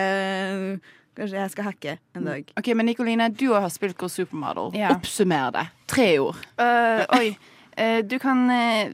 Kanskje 1.15 1.39
jeg 1.39 1.51
skal 1.53 1.67
hacke 1.69 1.93
en 2.19 2.25
dag. 2.27 2.49
Ok, 2.59 2.73
Men 2.75 2.89
Nikoline, 2.89 3.29
du 3.31 3.53
har 3.53 3.69
spilt 3.71 3.95
Go 3.97 4.09
Supermodel. 4.11 4.73
Ja. 4.75 4.91
Oppsummer 4.91 5.53
det. 5.55 5.63
Tre 5.87 6.07
ord. 6.19 6.41
Uh, 6.59 7.05
oi. 7.15 7.29
Uh, 7.79 8.01
du 8.03 8.17
kan 8.19 8.43
uh, 8.51 8.91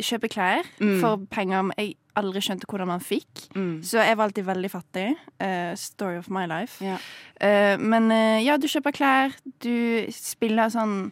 kjøpe 0.00 0.30
klær 0.32 0.64
for 1.02 1.20
penger 1.32 1.68
jeg 1.76 1.94
aldri 2.18 2.42
skjønte 2.44 2.68
hvordan 2.68 2.90
man 2.90 3.04
fikk. 3.04 3.46
Så 3.86 4.02
jeg 4.02 4.18
var 4.18 4.28
alltid 4.28 4.46
veldig 4.48 4.70
fattig. 4.72 5.06
Uh, 5.40 5.72
story 5.78 6.18
of 6.18 6.28
my 6.34 6.46
life. 6.50 6.82
Ja. 6.84 6.98
Uh, 7.38 7.76
men 7.80 8.10
uh, 8.12 8.38
ja, 8.42 8.58
du 8.58 8.68
kjøper 8.70 8.94
klær. 8.96 9.38
Du 9.62 10.06
spiller 10.14 10.72
sånn 10.74 11.10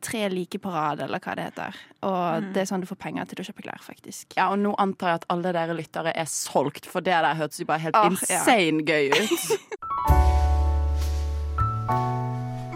tre 0.00 0.22
like 0.32 0.56
på 0.58 0.70
rad, 0.72 1.02
eller 1.04 1.20
hva 1.20 1.34
det 1.36 1.44
heter. 1.50 1.76
Og 2.08 2.46
det 2.56 2.62
er 2.62 2.68
sånn 2.70 2.80
du 2.80 2.88
får 2.88 2.96
penger 3.04 3.28
til 3.28 3.42
å 3.42 3.44
kjøpe 3.44 3.62
klær, 3.66 3.82
faktisk. 3.84 4.32
Ja, 4.38 4.48
og 4.54 4.58
nå 4.58 4.72
antar 4.80 5.12
jeg 5.12 5.20
at 5.20 5.26
alle 5.36 5.52
dere 5.54 5.76
lyttere 5.76 6.16
er 6.16 6.30
solgt, 6.32 6.88
for 6.88 7.04
det 7.04 7.12
der 7.12 7.36
hørtes 7.38 7.60
jo 7.60 7.68
bare 7.68 7.84
helt 7.84 8.00
ja. 8.00 8.08
insane 8.08 8.80
gøy 8.88 9.12
ut. 9.12 9.44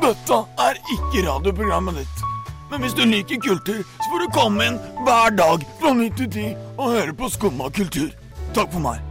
Dette 0.04 0.38
er 0.60 0.76
ikke 0.92 1.24
radioprogrammet 1.24 2.02
ditt. 2.02 2.24
Men 2.71 2.80
hvis 2.80 2.94
du 2.97 3.04
liker 3.04 3.40
kultur, 3.40 3.83
så 3.83 4.06
får 4.11 4.25
du 4.25 4.28
komme 4.35 4.68
inn 4.68 4.78
hver 5.06 5.35
dag 5.37 5.64
fra 5.80 5.92
9 5.94 6.11
til 6.18 6.30
10 6.30 6.47
og 6.78 6.94
høre 6.97 7.16
på 7.16 7.28
Skumma 7.28 7.68
kultur. 7.71 8.11
Takk 8.54 8.73
for 8.73 8.80
meg. 8.85 9.02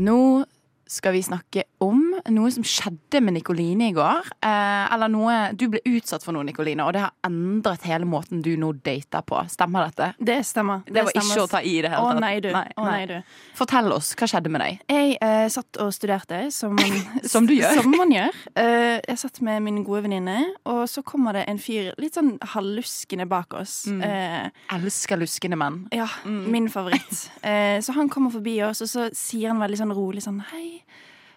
Nå 0.00 0.44
skal 0.90 1.14
vi 1.14 1.20
snakke 1.22 1.62
om 1.84 2.00
noe 2.34 2.50
som 2.50 2.64
skjedde 2.66 3.20
med 3.22 3.36
Nikoline 3.36 3.86
i 3.88 3.94
går. 3.94 4.26
Eh, 4.42 4.92
eller 4.94 5.08
noe 5.12 5.36
Du 5.56 5.68
ble 5.70 5.80
utsatt 5.86 6.24
for 6.26 6.34
noe, 6.34 6.42
Nikoline, 6.48 6.82
og 6.82 6.92
det 6.96 7.04
har 7.04 7.12
endret 7.26 7.84
hele 7.86 8.08
måten 8.10 8.42
du 8.42 8.50
nå 8.58 8.72
dater 8.84 9.22
på. 9.26 9.38
Stemmer 9.52 9.86
dette? 9.90 10.08
Det 10.18 10.40
stemmer. 10.46 10.82
Det 10.90 11.04
var 11.06 11.12
stemmer. 11.14 11.30
ikke 11.36 11.44
å 11.46 11.50
ta 11.52 11.60
i 11.62 11.76
det 11.84 11.92
hele 11.92 12.02
Å 12.02 12.10
tatt. 12.10 12.20
nei, 12.24 12.32
du. 12.42 12.48
Å 12.50 12.86
nei, 12.88 13.04
du. 13.06 13.14
Fortell 13.60 13.92
oss, 13.94 14.10
hva 14.18 14.28
skjedde 14.32 14.50
med 14.52 14.64
deg? 14.64 14.80
Jeg 14.90 15.16
eh, 15.22 15.46
satt 15.54 15.80
og 15.84 15.92
studerte, 15.94 16.42
som 16.54 16.74
man, 16.74 16.98
Som 17.32 17.46
du 17.46 17.54
gjør. 17.54 17.80
Som 17.82 17.94
man 17.94 18.10
gjør. 18.14 18.40
Eh, 18.58 18.98
jeg 19.06 19.22
satt 19.22 19.40
med 19.46 19.62
min 19.62 19.80
gode 19.86 20.02
venninne, 20.08 20.38
og 20.66 20.82
så 20.90 21.04
kommer 21.06 21.38
det 21.38 21.46
en 21.48 21.62
fyr 21.62 21.92
litt 22.02 22.18
sånn 22.18 22.34
halvluskende 22.54 23.28
bak 23.30 23.54
oss. 23.62 23.84
Mm. 23.86 24.02
Eh, 24.02 24.50
Elsker 24.74 25.20
luskende 25.22 25.56
menn. 25.60 25.84
ja, 25.94 26.08
min 26.26 26.68
favoritt. 26.72 27.28
Eh, 27.46 27.78
så 27.80 27.94
han 27.96 28.08
kommer 28.12 28.30
forbi 28.34 28.58
oss, 28.66 28.82
og 28.82 28.90
så 28.90 29.08
sier 29.16 29.52
han 29.54 29.62
veldig 29.62 29.78
sånn 29.84 29.94
rolig 29.96 30.22
sånn 30.26 30.42
hei. 30.50 30.79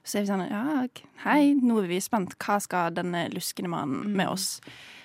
Så 0.03 0.19
er 0.19 0.25
vi 0.25 0.31
sånn 0.31 0.43
ja, 0.49 0.83
hei, 1.23 1.53
nå 1.55 1.77
er 1.81 1.87
vi 1.87 1.99
spent. 2.03 2.35
Hva 2.43 2.57
skal 2.63 2.95
denne 2.97 3.29
luskende 3.31 3.71
mannen 3.71 4.11
med 4.17 4.33
oss? 4.33 4.57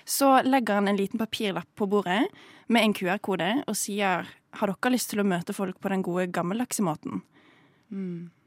Så 0.09 0.41
legger 0.43 0.79
han 0.79 0.89
en 0.91 0.99
liten 0.99 1.21
papirlapp 1.21 1.69
på 1.79 1.87
bordet 1.87 2.25
med 2.67 2.83
en 2.83 2.95
QR-kode 2.97 3.49
og 3.65 3.77
sier 3.79 4.27
har 4.59 4.71
dere 4.71 4.91
lyst 4.91 5.11
til 5.11 5.21
å 5.21 5.27
møte 5.27 5.53
folk 5.53 5.77
på 5.79 5.91
den 5.93 6.03
gode 6.05 6.27
gammeldagse 6.33 6.83
måten? 6.83 7.21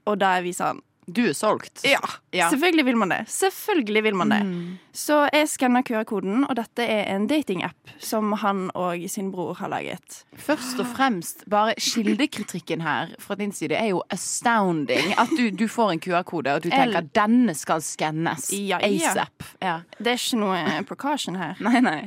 Og 0.06 0.18
da 0.18 0.36
er 0.38 0.44
vi 0.44 0.52
sånn 0.56 0.82
Du 1.10 1.24
er 1.26 1.32
solgt. 1.34 1.80
ja, 1.84 1.98
Ja. 2.32 2.48
selvfølgelig 2.50 2.84
vil 2.84 2.96
man 2.96 3.08
det. 3.10 3.18
Selvfølgelig 3.28 4.02
vil 4.04 4.14
man 4.14 4.30
det. 4.30 4.40
Mm. 4.46 4.78
Så 4.92 5.28
jeg 5.32 5.48
skanner 5.48 5.82
QR-koden, 5.82 6.44
og 6.48 6.54
dette 6.56 6.82
er 6.86 7.10
en 7.16 7.26
datingapp 7.26 7.90
som 7.98 8.32
han 8.32 8.70
og 8.74 9.02
sin 9.10 9.32
bror 9.32 9.54
har 9.58 9.68
laget. 9.68 10.22
Først 10.36 10.78
og 10.80 10.86
fremst, 10.86 11.42
bare 11.50 11.74
kildekritikken 11.74 12.80
her 12.82 13.14
fra 13.18 13.34
din 13.34 13.52
side 13.52 13.74
er 13.74 13.86
jo 13.90 14.02
astounding. 14.10 15.12
At 15.18 15.28
du, 15.36 15.50
du 15.50 15.66
får 15.68 15.92
en 15.92 16.00
QR-kode, 16.00 16.54
og 16.54 16.62
du 16.62 16.70
tenker 16.70 16.98
at 17.02 17.12
denne 17.16 17.54
skal 17.58 17.82
skannes 17.82 18.50
Ja, 18.52 18.78
ja. 18.78 19.10
asap. 19.10 19.42
Ja. 19.62 19.80
Det 19.98 20.06
er 20.14 20.20
ikke 20.22 20.38
noe 20.38 20.82
precaution 20.88 21.36
her. 21.36 21.56
Nei, 21.60 21.80
nei. 21.80 22.00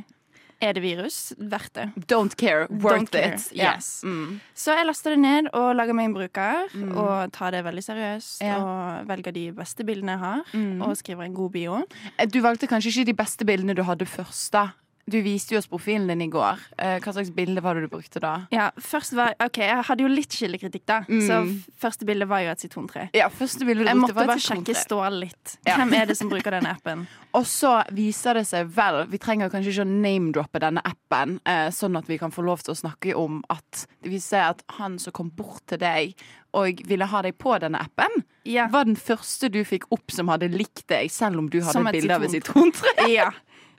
Er 0.65 0.73
det 0.73 0.81
virus? 0.83 1.17
Verdt 1.37 1.73
det. 1.77 1.85
Don't 2.09 2.33
care. 2.41 2.65
Worth 2.71 3.03
Don't 3.03 3.11
care. 3.13 3.35
it. 3.35 3.51
Yes. 3.53 3.89
Mm. 4.03 4.39
Så 4.57 4.73
jeg 4.77 4.87
laster 4.89 5.13
det 5.13 5.19
ned 5.21 5.49
og 5.53 5.75
lager 5.77 5.93
meg 5.97 6.09
en 6.09 6.15
bruker, 6.17 6.71
og 6.95 7.31
tar 7.35 7.53
det 7.53 7.61
veldig 7.67 7.83
seriøst. 7.85 8.41
Yeah. 8.41 8.63
Og 8.63 9.07
velger 9.11 9.35
de 9.35 9.45
beste 9.57 9.85
bildene 9.85 10.15
jeg 10.15 10.23
har, 10.23 10.55
og 10.87 10.95
skriver 10.97 11.27
en 11.27 11.35
god 11.37 11.51
bio. 11.53 11.81
Eh, 12.17 12.25
Du 12.27 12.41
valgte 12.41 12.67
kanskje 12.71 12.91
ikke 12.95 13.05
de 13.11 13.17
beste 13.21 13.45
bildene 13.45 13.75
du 13.77 13.83
hadde 13.85 14.05
først, 14.09 14.51
da. 14.57 14.65
Du 15.07 15.19
viste 15.21 15.53
jo 15.53 15.59
oss 15.59 15.67
profilen 15.69 16.07
din 16.09 16.21
i 16.25 16.27
går. 16.33 16.57
Eh, 16.81 16.95
Hva 16.99 17.11
slags 17.13 17.29
bilde 17.29 17.61
var 17.61 17.77
det 17.77 17.83
du 17.85 17.91
brukte 17.91 18.17
da? 18.19 18.47
Ja, 18.49 18.71
først 18.81 19.13
var, 19.13 19.35
ok, 19.39 19.57
Jeg 19.61 19.83
hadde 19.85 20.01
jo 20.01 20.07
litt 20.09 20.33
kildekritikk, 20.33 20.85
da. 20.89 20.99
Så 21.05 21.13
Mm. 21.15 21.61
Så 21.61 21.71
første 21.79 22.05
bilde 22.05 22.25
var 22.27 22.39
jo 22.41 22.49
et 22.49 22.59
sitrontre. 22.59 23.09
Ja, 23.13 23.27
første 23.29 23.65
bilde 23.67 23.83
du 23.83 23.89
Jeg 23.91 23.97
måtte 23.97 24.15
bare 24.15 24.39
sjekke 24.41 24.73
stål 24.75 25.19
litt. 25.19 25.57
Ja. 25.67 25.75
Hvem 25.77 25.93
er 25.93 26.05
det 26.07 26.17
som 26.17 26.29
bruker 26.29 26.51
denne 26.51 26.71
appen? 26.73 27.05
Og 27.37 27.45
så 27.45 27.83
viser 27.93 28.33
det 28.39 28.47
seg 28.47 28.67
vel 28.73 29.05
Vi 29.11 29.17
trenger 29.19 29.49
kanskje 29.53 29.71
ikke 29.75 29.85
å 29.85 29.93
name-droppe 30.01 30.59
denne 30.59 30.81
appen, 30.83 31.39
eh, 31.45 31.69
sånn 31.69 31.97
at 31.97 32.07
vi 32.09 32.17
kan 32.17 32.31
få 32.31 32.41
lov 32.43 32.63
til 32.65 32.73
å 32.73 32.77
snakke 32.81 33.13
om 33.15 33.43
at 33.49 33.85
det 34.01 34.09
viser 34.09 34.39
seg 34.39 34.49
at 34.55 34.63
han 34.79 34.97
som 34.97 35.13
kom 35.13 35.29
bort 35.29 35.61
til 35.67 35.77
deg 35.77 36.15
og 36.55 36.81
ville 36.87 37.05
ha 37.05 37.21
deg 37.21 37.37
på 37.37 37.59
denne 37.59 37.77
appen, 37.77 38.23
Ja. 38.45 38.67
var 38.67 38.85
den 38.85 38.95
første 38.95 39.51
du 39.51 39.63
fikk 39.63 39.83
opp 39.91 40.09
som 40.09 40.29
hadde 40.29 40.49
likt 40.49 40.87
deg, 40.87 41.11
selv 41.11 41.37
om 41.37 41.49
du 41.49 41.59
hadde 41.61 41.81
et 41.81 41.95
et 41.95 42.01
bilde 42.01 42.15
av 42.15 42.23
et 42.23 42.31
sitrontre. 42.31 42.87
ja. 43.11 43.29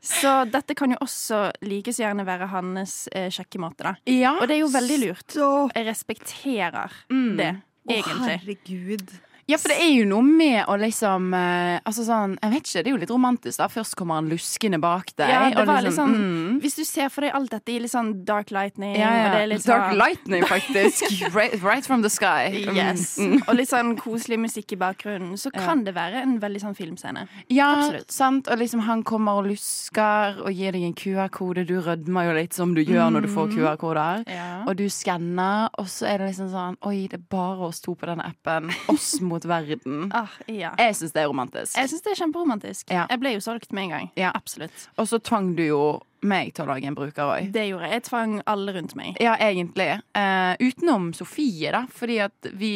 Så 0.06 0.32
dette 0.50 0.74
kan 0.78 0.92
jo 0.94 0.98
også 1.02 1.48
like 1.66 1.92
så 1.92 2.04
gjerne 2.06 2.24
være 2.28 2.46
hans 2.52 3.08
eh, 3.12 3.26
sjekkemåte, 3.34 3.82
da. 3.88 3.94
Ja, 4.06 4.36
Og 4.40 4.46
det 4.48 4.56
er 4.56 4.62
jo 4.62 4.68
veldig 4.72 4.98
lurt. 5.02 5.26
Så 5.34 5.48
Jeg 5.74 5.86
respekterer 5.88 6.92
Mm. 7.10 7.36
det, 7.36 7.50
Å, 7.86 7.96
herregud. 8.26 9.10
Ja, 9.46 9.58
for 9.62 9.70
det 9.70 9.76
er 9.78 9.92
jo 9.94 10.06
noe 10.10 10.26
med 10.26 10.64
å 10.66 10.74
liksom 10.80 11.28
eh, 11.36 11.76
Altså 11.86 12.02
sånn, 12.02 12.32
jeg 12.42 12.50
vet 12.50 12.64
ikke, 12.66 12.80
det 12.82 12.90
er 12.90 12.94
jo 12.96 13.00
litt 13.04 13.12
romantisk, 13.14 13.60
da. 13.60 13.68
Først 13.70 13.94
kommer 13.98 14.18
han 14.18 14.26
luskende 14.30 14.80
bak 14.82 15.12
deg. 15.14 15.30
Ja, 15.30 15.44
det 15.54 15.66
var 15.68 15.84
liksom, 15.86 16.10
sånn 16.16 16.32
mm. 16.32 16.56
Hvis 16.64 16.74
du 16.80 16.82
ser 16.88 17.12
for 17.14 17.22
deg 17.22 17.36
alt 17.38 17.52
dette 17.54 17.70
i 17.70 17.76
litt 17.82 17.92
sånn 17.92 18.10
dark 18.26 18.50
lightning 18.54 18.96
ja, 18.98 19.10
ja. 19.14 19.44
litt 19.46 19.62
Dark 19.66 19.92
sånn 19.92 20.00
lightning, 20.00 20.42
faktisk. 20.50 21.06
right, 21.36 21.54
right 21.62 21.86
from 21.86 22.02
the 22.02 22.10
sky. 22.10 22.50
Mm, 22.66 22.74
Yes. 22.76 23.04
mm. 23.22 23.44
Og 23.46 23.54
litt 23.60 23.70
sånn 23.70 23.94
koselig 24.00 24.40
musikk 24.42 24.74
i 24.74 24.80
bakgrunnen, 24.80 25.36
så 25.38 25.52
kan 25.54 25.84
det 25.86 25.94
være 25.96 26.24
en 26.24 26.36
veldig 26.42 26.64
sånn 26.64 26.74
filmscene. 26.76 27.26
Ja, 27.52 27.70
Absolutt. 27.76 28.10
sant. 28.12 28.50
Og 28.50 28.58
liksom 28.60 28.82
han 28.88 29.04
kommer 29.06 29.38
og 29.40 29.46
lusker 29.52 30.42
og 30.42 30.50
gir 30.50 30.74
deg 30.74 30.88
en 30.88 30.96
QR-kode. 30.98 31.64
Du 31.70 31.76
rødmer 31.84 32.28
jo 32.28 32.34
litt 32.40 32.56
som 32.56 32.74
du 32.76 32.82
gjør 32.82 33.14
når 33.14 33.28
du 33.28 33.30
får 33.32 33.54
QR-koder. 33.54 34.26
Ja. 34.26 34.50
Og 34.66 34.74
du 34.80 34.88
skanner, 34.92 35.70
og 35.78 35.86
så 35.92 36.10
er 36.10 36.18
det 36.24 36.32
liksom 36.32 36.50
sånn 36.52 36.76
Oi, 36.86 37.06
det 37.10 37.20
er 37.20 37.24
bare 37.30 37.70
oss 37.70 37.80
to 37.84 37.94
på 37.98 38.10
denne 38.10 38.26
appen. 38.26 38.74
Oss 38.92 39.16
mot 39.22 39.35
verden. 39.44 40.10
Ah, 40.14 40.32
ja. 40.48 40.72
Jeg 40.80 40.96
syns 40.96 41.12
det 41.12 41.22
er 41.22 41.28
romantisk. 41.28 41.76
Jeg 41.76 41.90
syns 41.92 42.04
det 42.06 42.12
er 42.14 42.20
kjemperomantisk. 42.22 42.90
Ja. 42.90 43.06
Jeg 43.10 43.20
ble 43.20 43.34
jo 43.36 43.44
solgt 43.44 43.72
med 43.76 43.88
en 43.88 43.94
gang. 43.96 44.10
Ja. 44.16 44.32
Absolutt. 44.34 44.88
Og 44.96 45.08
så 45.10 45.20
tvang 45.20 45.52
du 45.58 45.64
jo 45.66 45.82
meg 46.26 46.54
til 46.56 46.64
å 46.64 46.70
lage 46.72 46.88
en 46.88 46.96
bruker 46.96 47.28
òg. 47.28 47.50
Det 47.54 47.66
gjorde 47.68 47.90
jeg. 47.90 47.98
Jeg 47.98 48.06
tvang 48.08 48.36
alle 48.50 48.76
rundt 48.76 48.96
meg. 48.98 49.20
Ja, 49.22 49.36
egentlig. 49.42 49.88
Uh, 50.16 50.54
utenom 50.62 51.12
Sofie, 51.16 51.70
da. 51.74 51.84
Fordi 51.92 52.20
at 52.24 52.50
vi 52.56 52.72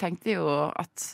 tenkte 0.00 0.36
jo 0.38 0.46
at 0.70 1.10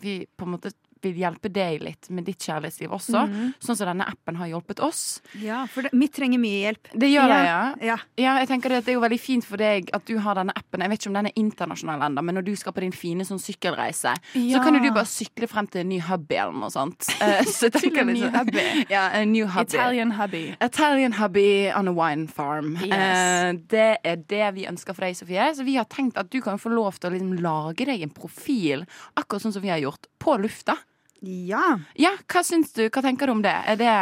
vi 0.00 0.22
på 0.24 0.46
en 0.46 0.54
måte 0.54 0.72
vil 1.02 1.14
hjelpe 1.22 1.50
deg 1.52 1.80
litt 1.82 2.08
med 2.10 2.24
ditt 2.24 2.38
kjærlighetsliv 2.38 2.90
også. 2.92 3.26
Mhm. 3.28 3.54
Sånn 3.60 3.76
som 3.76 3.86
denne 3.88 4.06
appen 4.08 4.36
har 4.36 4.46
hjulpet 4.48 4.80
oss. 4.80 5.20
Ja, 5.40 5.66
for 5.66 5.82
det, 5.82 5.92
mitt 5.92 6.12
trenger 6.14 6.38
mye 6.38 6.60
hjelp. 6.72 6.90
Det 6.94 7.10
gjør 7.12 7.28
det, 7.28 7.40
Ja. 7.44 7.74
ja. 7.80 7.86
Ja. 7.90 7.96
Ja, 8.16 8.38
jeg 8.38 8.48
tenker 8.48 8.68
det, 8.68 8.86
er 8.88 8.92
jo 8.94 9.00
veldig 9.00 9.20
fint 9.20 9.44
for 9.44 9.56
deg 9.56 9.90
at 9.94 10.04
du 10.06 10.18
har 10.18 10.34
denne 10.34 10.52
appen. 10.56 10.80
Jeg 10.80 10.90
vet 10.90 11.00
ikke 11.00 11.10
om 11.10 11.14
den 11.14 11.26
er 11.26 11.32
internasjonal 11.36 12.02
ennå, 12.08 12.22
men 12.24 12.34
når 12.36 12.44
du 12.44 12.54
skal 12.56 12.72
på 12.72 12.80
din 12.80 12.92
fine 12.92 13.20
sånn 13.24 13.40
sykkelreise, 13.40 14.14
så 14.34 14.62
kan 14.62 14.74
jo 14.74 14.80
du 14.80 14.90
bare 14.94 15.06
sykle 15.08 15.48
frem 15.48 15.66
til 15.70 15.80
en 15.82 15.88
ny 15.88 15.98
hubby 16.00 16.36
eller 16.36 16.52
noe 16.52 16.70
sånt. 16.70 17.08
Eh, 17.20 17.42
så 17.44 17.70
Til 17.70 17.80
tenker 17.90 18.00
en 18.00 18.06
ny 18.06 18.14
liksom- 18.14 18.34
hubby. 18.38 18.86
Ja, 18.90 19.08
en 19.10 19.32
new 19.32 19.46
hubby. 19.46 19.74
Italian 19.76 20.10
hubby. 20.12 20.56
Italian 20.60 21.12
hubby 21.12 21.70
on 21.74 21.88
a 21.88 21.92
wine 21.92 22.26
farm. 22.28 22.76
Yes. 22.76 22.92
Eh, 22.92 23.52
det 23.68 23.98
er 24.04 24.16
det 24.16 24.54
vi 24.54 24.66
ønsker 24.66 24.94
for 24.94 25.04
deg, 25.04 25.16
Sofie. 25.16 25.50
Så 25.54 25.64
vi 25.64 25.76
har 25.76 25.84
tenkt 25.84 26.16
at 26.16 26.30
du 26.30 26.40
kan 26.40 26.58
få 26.58 26.70
lov 26.72 26.98
til 26.98 27.10
å 27.10 27.12
liksom 27.14 27.40
lage 27.42 27.84
deg 27.86 28.02
en 28.02 28.10
profil, 28.10 28.86
akkurat 29.16 29.42
sånn 29.42 29.52
som 29.52 29.62
vi 29.62 29.68
har 29.68 29.78
gjort, 29.82 30.06
på 30.18 30.36
lufta. 30.40 30.76
Ja. 31.20 31.78
Ja, 32.00 32.14
hva 32.32 32.42
syns 32.46 32.72
du? 32.76 32.86
Hva 32.88 33.02
tenker 33.04 33.28
du 33.28 33.36
om 33.36 33.42
det? 33.44 33.56
Er 33.68 33.76
det, 33.80 33.96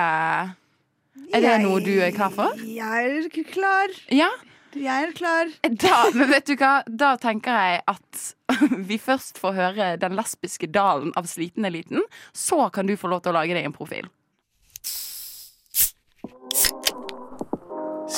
er 1.35 1.45
det 1.45 1.57
noe 1.65 1.81
du 1.83 1.97
er 1.99 2.13
klar 2.15 2.31
for? 2.35 2.59
Jeg 2.63 3.17
er 3.19 3.49
klar. 3.51 3.95
Ja? 4.15 4.29
Jeg 4.79 5.09
er 5.09 5.13
klar. 5.17 5.51
Da, 5.65 5.97
men 6.15 6.29
vet 6.31 6.47
du 6.47 6.55
hva? 6.61 6.83
Da 6.87 7.15
tenker 7.21 7.57
jeg 7.57 7.81
at 7.89 8.23
vi 8.91 8.99
først 9.03 9.41
får 9.41 9.57
høre 9.57 9.89
den 10.01 10.15
lesbiske 10.19 10.69
dalen 10.71 11.11
av 11.19 11.27
Sliten-eliten. 11.31 12.05
Så 12.37 12.69
kan 12.75 12.87
du 12.87 12.95
få 12.97 13.11
lov 13.11 13.25
til 13.25 13.33
å 13.33 13.39
lage 13.41 13.57
deg 13.57 13.67
en 13.67 13.75
profil. 13.75 14.07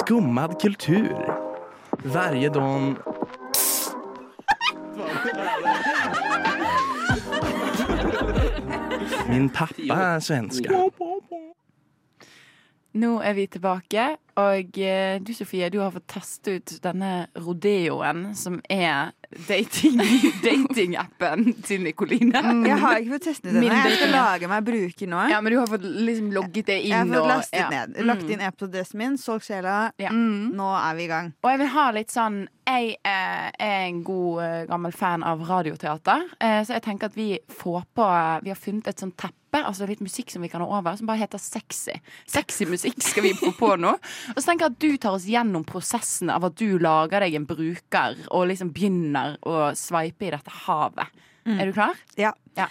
Skummad 0.01 0.59
kultur. 0.61 1.17
Varje 2.05 2.53
dag... 2.53 3.20
Min 9.31 9.51
pappa 9.51 9.95
er 9.95 10.19
svenske. 10.19 10.69
Nå 12.93 13.11
er 13.23 13.33
vi 13.33 13.47
tilbake, 13.47 14.07
og 14.41 14.79
eh, 14.81 15.19
du 15.23 15.33
Sofie, 15.37 15.69
du 15.73 15.79
har 15.83 15.93
fått 15.95 16.07
teste 16.17 16.57
ut 16.59 16.73
denne 16.85 17.27
rodeoen, 17.37 18.31
som 18.39 18.59
er 18.71 19.13
dating- 19.49 20.01
datingappen 20.47 21.53
til 21.67 21.83
Nikoline. 21.85 22.41
Jeg 22.67 22.79
har 22.83 22.99
ikke 23.01 23.15
fått 23.17 23.27
testet 23.31 23.53
Min. 23.55 23.69
Jeg 23.71 23.81
skal 23.81 23.97
dating. 24.01 24.15
lage 24.17 24.51
meg 24.51 24.67
bruker 24.67 25.11
nå. 25.13 25.25
Ja, 25.31 25.41
men 25.45 25.53
du 25.55 25.59
har 25.61 25.71
fått 25.71 25.85
liksom 25.87 26.31
logget 26.35 26.67
det 26.71 26.79
inn. 26.83 26.91
Jeg 26.95 26.99
har 26.99 27.11
fått 27.13 27.35
og- 27.37 27.59
ja. 27.61 27.69
ned. 27.71 28.01
Lagt 28.09 28.27
inn 28.31 28.41
e-postadressen 28.47 28.99
min, 29.03 29.19
solgt 29.21 29.47
sjela. 29.51 29.77
Ja. 30.01 30.11
Nå 30.15 30.71
er 30.81 30.97
vi 30.99 31.05
i 31.07 31.11
gang. 31.11 31.33
Og 31.45 31.51
jeg 31.55 31.63
vil 31.65 31.75
ha 31.77 31.91
litt 31.97 32.11
sånn 32.15 32.47
Jeg 32.71 32.97
er 33.03 33.51
en 33.59 34.03
god 34.07 34.43
eh, 34.45 34.65
gammel 34.71 34.93
fan 34.95 35.25
av 35.27 35.41
radioteater, 35.49 36.23
eh, 36.39 36.61
så 36.63 36.77
jeg 36.77 36.85
tenker 36.85 37.09
at 37.11 37.17
vi 37.19 37.33
får 37.51 37.83
på 37.99 38.07
Vi 38.45 38.53
har 38.53 38.59
funnet 38.61 38.87
et 38.93 39.01
sånt 39.03 39.17
teppe, 39.19 39.59
altså 39.67 39.89
litt 39.91 39.99
musikk 40.05 40.31
som 40.31 40.43
vi 40.45 40.49
kan 40.53 40.63
ha 40.63 40.69
over, 40.79 40.95
som 40.97 41.09
bare 41.09 41.19
heter 41.25 41.41
Sexy. 41.43 41.97
Sexy 42.31 42.69
musikk 42.71 43.03
skal 43.03 43.25
vi 43.27 43.33
få 43.35 43.51
på 43.59 43.73
nå. 43.83 43.97
Og 44.35 44.39
så 44.39 44.51
tenker 44.51 44.67
jeg 44.67 44.75
at 44.75 44.81
du 44.83 45.01
tar 45.01 45.17
oss 45.17 45.27
gjennom 45.29 45.65
prosessen 45.67 46.31
av 46.33 46.47
at 46.49 46.57
du 46.61 46.79
lager 46.83 47.25
deg 47.25 47.37
en 47.39 47.49
bruker, 47.49 48.17
og 48.31 48.49
liksom 48.51 48.73
begynner 48.75 49.37
å 49.47 49.71
sveipe 49.79 50.29
i 50.29 50.33
dette 50.35 50.55
havet. 50.67 51.11
Er 51.51 51.67
du 51.67 51.75
klar? 51.75 51.99
Ja. 52.21 52.33
Ja. 52.59 52.69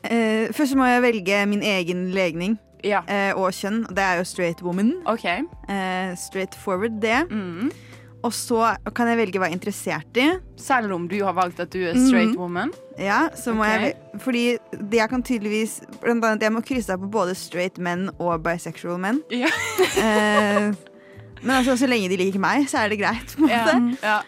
Uh, 0.00 0.48
først 0.56 0.76
må 0.78 0.86
jeg 0.88 1.02
velge 1.04 1.42
min 1.50 1.60
egen 1.66 2.06
legning 2.16 2.54
Ja. 2.86 3.02
Uh, 3.04 3.42
og 3.42 3.52
kjønn. 3.52 3.82
Det 3.92 4.00
er 4.00 4.20
jo 4.22 4.24
straight 4.24 4.62
woman. 4.64 4.94
Okay. 5.10 5.42
Uh, 5.68 6.16
straight 6.16 6.54
forward, 6.56 7.02
det. 7.02 7.26
Mm. 7.28 7.68
Og 8.22 8.34
så 8.36 8.74
kan 8.92 9.08
jeg 9.08 9.16
velge 9.16 9.40
hva 9.40 9.48
jeg 9.48 9.54
er 9.54 9.56
interessert 9.56 10.18
i. 10.20 10.26
Selv 10.60 10.92
om 10.92 11.06
du 11.08 11.16
har 11.24 11.32
valgt 11.32 11.60
at 11.62 11.70
du 11.72 11.78
er 11.88 11.96
straight 11.96 12.36
woman. 12.36 12.72
Ja, 13.00 13.30
så 13.36 13.54
må 13.56 13.64
okay. 13.64 13.86
jeg 13.94 14.20
Fordi 14.20 14.42
det 14.76 14.98
jeg 14.98 15.08
kan 15.08 15.22
tydeligvis 15.24 15.78
Blant 16.02 16.24
annet 16.28 16.42
jeg 16.44 16.52
må 16.52 16.60
krysse 16.60 16.92
av 16.92 17.00
på 17.00 17.08
både 17.14 17.32
straight 17.38 17.78
menn 17.80 18.10
og 18.18 18.42
bisexual 18.44 19.00
menn. 19.00 19.22
Ja. 19.32 19.48
Eh, 20.00 20.70
men 21.42 21.54
altså, 21.56 21.72
så 21.80 21.86
lenge 21.88 22.10
de 22.12 22.18
liker 22.20 22.40
meg, 22.42 22.66
så 22.68 22.82
er 22.82 22.92
det 22.92 22.98
greit. 23.00 23.32
På 23.38 23.46
en 23.48 23.54
måte. 23.88 23.96
ja. 24.04 24.18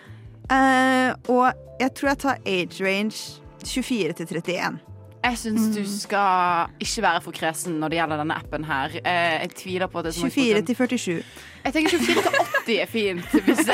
Eh, 0.52 1.12
og 1.28 1.52
jeg 1.80 1.92
tror 1.99 2.08
jeg 2.12 2.18
tar 2.25 2.40
age 2.49 2.80
range 2.84 3.20
24 3.68 4.16
til 4.16 4.26
31. 4.40 4.80
Jeg 5.22 5.38
syns 5.38 5.68
du 5.76 5.84
skal 5.87 6.72
ikke 6.82 7.02
være 7.04 7.20
for 7.22 7.37
kresen 7.37 7.76
når 7.78 7.92
det 7.92 7.99
gjelder 8.00 8.18
denne 8.25 8.34
appen 8.40 8.64
her. 8.66 8.96
Eh, 9.04 9.37
Jeg 9.44 9.50
tviler 9.61 9.87
på 9.87 10.00
at 10.00 10.08
det 10.08 10.11
er 10.11 10.16
så 10.16 10.25
mange 10.26 10.34
24 10.34 10.56
som- 10.56 10.66
til 10.66 10.75
47. 10.75 11.22
Jeg 11.64 11.72
tenker 11.76 11.90
24 11.90 12.22
til 12.25 12.32
80 12.66 12.80
er 12.80 12.87
fint. 12.90 13.37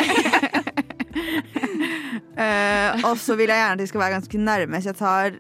Eh, 2.39 3.01
og 3.03 3.17
så 3.19 3.35
vil 3.35 3.51
jeg 3.51 3.59
gjerne 3.59 3.75
at 3.75 3.81
de 3.81 3.87
skal 3.91 4.01
være 4.01 4.15
ganske 4.15 4.39
nærme, 4.39 4.79
så 4.83 4.93
jeg 4.93 4.99
tar 5.01 5.39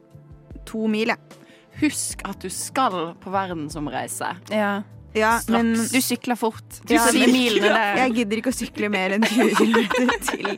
to 0.67 0.89
mil, 0.91 1.13
jeg. 1.13 1.43
Husk 1.79 2.25
at 2.27 2.41
du 2.43 2.49
skal 2.51 3.13
på 3.23 3.31
verdensomreise. 3.31 4.33
Ja. 4.51 4.81
Ja, 5.17 5.37
Straks. 5.41 5.49
men 5.55 5.71
Du 5.93 6.01
sykler 6.05 6.37
fort. 6.37 6.81
Du 6.87 6.93
Ja, 6.95 7.05
milene 7.15 7.71
der. 7.71 7.97
jeg 8.03 8.13
gidder 8.19 8.37
ikke 8.43 8.51
å 8.53 8.57
sykle 8.59 8.91
mer 8.93 9.15
enn 9.17 9.25
20 9.25 9.55
km 9.89 10.11
til, 10.27 10.51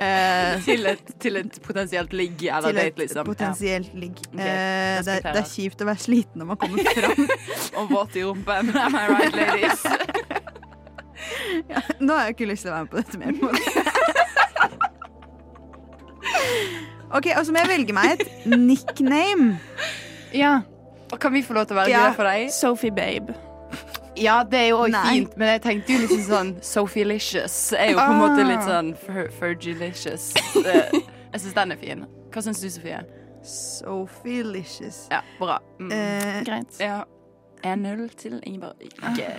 uh, 0.00 0.56
Til 0.64 0.88
et, 0.90 1.12
til 1.22 1.36
et 1.42 1.60
potensielt 1.62 2.12
ligg 2.16 2.42
eller 2.48 2.72
til 2.72 2.80
et 2.80 2.88
date, 2.88 3.02
liksom. 3.04 3.28
potensielt 3.28 3.94
ligg. 3.94 4.18
Okay, 4.32 4.40
uh, 4.40 5.04
det, 5.06 5.14
er- 5.20 5.32
det 5.36 5.44
er 5.44 5.48
kjipt 5.52 5.84
å 5.84 5.88
være 5.92 6.02
sliten 6.08 6.42
når 6.42 6.50
man 6.54 6.60
kommer 6.64 6.90
fram. 6.96 7.28
Og 7.84 7.92
våt 7.94 8.16
i 8.18 8.24
rumpen. 8.26 8.72
Am 8.74 8.96
I 8.98 9.06
right, 9.12 9.36
ladies? 9.36 9.84
Nå 12.00 12.14
har 12.14 12.24
jeg 12.28 12.34
ikke 12.36 12.48
lyst 12.52 12.62
til 12.66 12.70
å 12.72 12.74
være 12.74 12.84
med 12.84 12.90
på 12.90 12.96
dette 12.96 13.18
mer. 13.18 13.32
på. 13.40 13.48
OK, 17.16 17.26
og 17.38 17.44
så 17.46 17.52
må 17.54 17.62
jeg 17.62 17.70
velge 17.70 17.94
meg 17.96 18.20
et 18.20 18.46
nickname. 18.52 19.58
Ja. 20.36 20.58
Og 21.12 21.18
kan 21.22 21.32
vi 21.32 21.40
få 21.42 21.54
lov 21.56 21.64
til 21.70 21.76
å 21.76 21.80
velge 21.82 21.94
Ja. 21.94 22.06
det 22.10 22.16
for 22.18 22.28
deg? 22.28 22.50
Sophie 22.52 22.90
Babe. 22.92 23.34
Ja, 24.18 24.42
det 24.42 24.58
er 24.58 24.68
jo 24.72 24.78
òg 24.82 24.90
Nei. 24.90 25.04
fint, 25.14 25.36
men 25.38 25.48
jeg 25.54 25.62
tenkte 25.62 25.92
jo 25.94 25.98
liksom 26.02 26.22
sånn 26.26 26.48
Sophie-licious 26.64 27.72
er 27.78 27.92
jo 27.92 27.98
på 28.00 28.10
en 28.10 28.18
måte 28.18 28.44
litt 28.48 28.64
sånn 28.66 28.90
fer- 29.06 29.30
Fergilicious. 29.38 30.32
Eh, 30.58 30.90
Jeg 31.32 31.40
syns 31.42 31.54
den 31.54 31.72
er 31.72 31.76
fin. 31.76 32.06
Hva 32.32 32.42
syns 32.42 32.60
du, 32.60 32.68
Sofie? 32.72 32.98
Sophie 33.44 34.42
Licious. 34.42 35.06
Ja, 35.12 35.20
bra. 35.38 35.58
Mm. 35.78 35.92
Eh, 35.92 36.42
Greit. 36.44 36.80
Ja. 36.80 37.04
1-0 37.62 38.08
til 38.16 38.40
Ingeborg. 38.46 38.80
Ikke. 38.80 39.30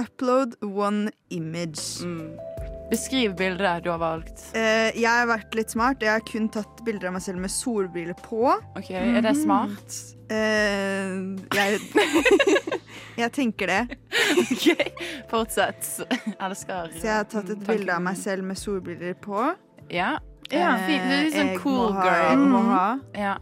Upload 0.00 0.56
one 0.62 1.10
image. 1.30 2.00
Mm. 2.02 2.36
Beskriv 2.90 3.36
bildet 3.38 3.84
du 3.84 3.90
har 3.92 4.00
valgt. 4.02 4.40
Eh, 4.58 4.90
jeg 4.98 5.06
har 5.06 5.28
vært 5.30 5.54
litt 5.54 5.70
smart. 5.70 6.00
Jeg 6.02 6.10
har 6.10 6.24
kun 6.26 6.48
tatt 6.50 6.80
bilder 6.86 7.10
av 7.12 7.14
meg 7.14 7.22
selv 7.22 7.38
med 7.44 7.52
solbriller 7.54 8.16
på. 8.24 8.48
Ok, 8.74 8.88
Er 8.90 9.22
det 9.22 9.36
smart? 9.38 9.98
Eh, 10.30 11.12
jeg, 11.54 11.78
jeg 13.22 13.32
tenker 13.36 13.70
det. 13.70 13.80
Ok, 14.42 14.66
Fortsett. 15.30 15.86
Elsker 16.40 16.90
Så 16.96 17.06
jeg 17.06 17.14
har 17.14 17.30
tatt 17.30 17.54
et 17.54 17.62
bilde 17.68 17.94
av 17.94 18.02
meg 18.02 18.18
selv 18.18 18.48
med 18.50 18.58
solbriller 18.58 19.14
på. 19.22 19.52
Ja, 19.90 20.16
ja 20.50 20.74
fint. 20.82 21.06
Du 21.06 21.14
er 21.14 21.24
litt 21.28 21.38
sånn 21.38 21.54
Eh, 21.54 21.62
cool 21.62 21.94
må 21.94 22.00
ha, 22.00 22.10
girl. 22.10 22.44
Må 22.56 22.64
ha. 22.72 22.84
Ja. 23.14 23.36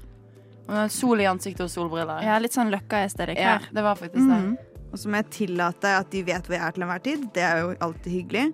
Sol 0.93 1.25
i 1.25 1.25
ansiktet 1.25 1.65
og 1.65 1.73
solbriller. 1.73 2.21
Ja, 2.21 2.37
litt 2.45 2.53
sånn 2.53 2.69
løkka-estetikk 2.69 3.41
Ja, 3.41 3.57
det 3.73 3.81
var 3.87 3.97
faktisk 3.97 4.29
det. 4.29 4.59
Og 4.93 4.99
så 4.99 5.09
må 5.11 5.21
jeg 5.21 5.33
tillate 5.35 5.95
at 6.01 6.13
de 6.13 6.23
vet 6.27 6.47
hvor 6.47 6.57
jeg 6.57 6.65
er 6.65 6.77
til 6.77 6.85
enhver 6.87 7.03
tid. 7.05 7.25
Det 7.35 7.43
er 7.45 7.65
jo 7.65 7.73
alltid 7.89 8.13
hyggelig. 8.13 8.47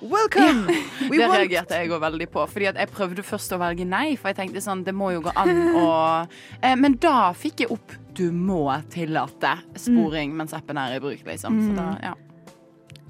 Welcome! 0.00 0.72
We 1.10 1.18
det 1.20 1.26
reagerte 1.28 1.76
jeg 1.76 1.90
òg 1.92 2.00
veldig 2.00 2.28
på. 2.32 2.44
Fordi 2.48 2.70
jeg 2.70 2.88
prøvde 2.92 3.24
først 3.24 3.52
å 3.52 3.58
velge 3.60 3.84
nei, 3.84 4.14
for 4.16 4.32
jeg 4.32 4.38
tenkte 4.38 4.62
sånn, 4.64 4.84
det 4.86 4.94
må 4.96 5.10
jo 5.12 5.20
gå 5.26 5.34
an 5.36 5.50
å 5.76 5.88
eh, 6.64 6.76
Men 6.80 6.96
da 7.00 7.32
fikk 7.36 7.66
jeg 7.66 7.72
opp 7.74 7.96
'du 8.16 8.32
må 8.32 8.64
tillate' 8.92 9.54
sporing 9.78 10.32
mens 10.36 10.52
appen 10.56 10.76
er 10.80 10.96
i 10.96 11.00
bruk, 11.00 11.20
liksom. 11.24 11.60
Så 11.64 11.76
da, 11.76 11.86
ja. 12.02 12.14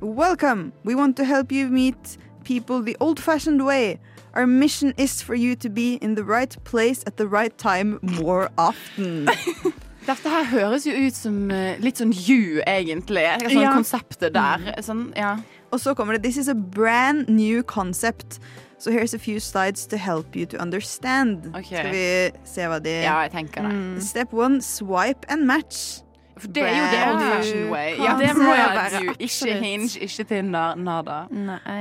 Welcome! 0.00 0.72
We 0.84 0.94
want 0.94 1.16
to 1.16 1.24
help 1.24 1.52
you 1.52 1.68
meet 1.68 2.18
people 2.44 2.82
the 2.82 2.96
old 3.00 3.20
fashioned 3.20 3.64
way. 3.64 3.98
Our 4.34 4.46
mission 4.46 4.92
is 4.98 5.22
for 5.22 5.34
you 5.34 5.56
to 5.56 5.68
be 5.68 5.94
in 5.94 6.14
the 6.14 6.24
right 6.24 6.56
place 6.64 7.02
at 7.06 7.16
the 7.16 7.26
right 7.26 7.56
time 7.56 7.98
more 8.02 8.50
often. 8.58 9.28
Dette 10.10 10.30
her 10.32 10.48
høres 10.50 10.86
jo 10.88 10.94
ut 11.06 11.14
som 11.14 11.36
eh, 11.54 11.78
litt 11.82 12.00
sånn 12.00 12.10
you, 12.16 12.60
egentlig. 12.66 13.22
Sånn 13.46 13.62
Ja. 13.62 13.74
konseptet 13.76 14.34
der. 14.34 14.64
Sånn, 14.82 15.12
ja. 15.16 15.36
Og 15.70 15.78
så 15.78 15.94
kommer 15.94 16.16
det 16.16 16.24
This 16.24 16.36
is 16.36 16.48
a 16.48 16.54
brand 16.54 17.28
new 17.28 17.62
concept. 17.62 18.40
So 18.78 18.90
here's 18.90 19.14
a 19.14 19.18
few 19.18 19.38
slides 19.38 19.86
to 19.88 19.96
help 19.96 20.34
you 20.34 20.46
to 20.46 20.56
understand. 20.56 21.52
Okay. 21.54 21.76
Skal 21.76 21.90
vi 21.92 22.30
se 22.48 22.62
hva 22.66 22.80
de 22.82 23.02
ja, 23.04 23.20
jeg 23.26 23.32
tenker 23.34 23.68
det. 23.68 24.02
Step 24.02 24.32
one, 24.32 24.60
swipe 24.64 25.26
and 25.28 25.46
match. 25.46 26.00
For 26.40 26.48
det 26.48 26.62
er 26.64 26.72
jo 26.72 26.86
det 26.88 27.00
old 27.10 27.20
fashion 27.20 27.70
way. 27.70 27.90
Ja, 28.00 28.14
det 28.16 28.30
må 28.38 28.48
jeg 28.54 28.70
bare. 28.72 29.02
Ikke 29.18 29.26
absolutt. 29.28 29.62
Hinge, 29.62 30.00
ikke 30.00 30.24
Tinder, 30.24 30.74
nada. 30.80 31.18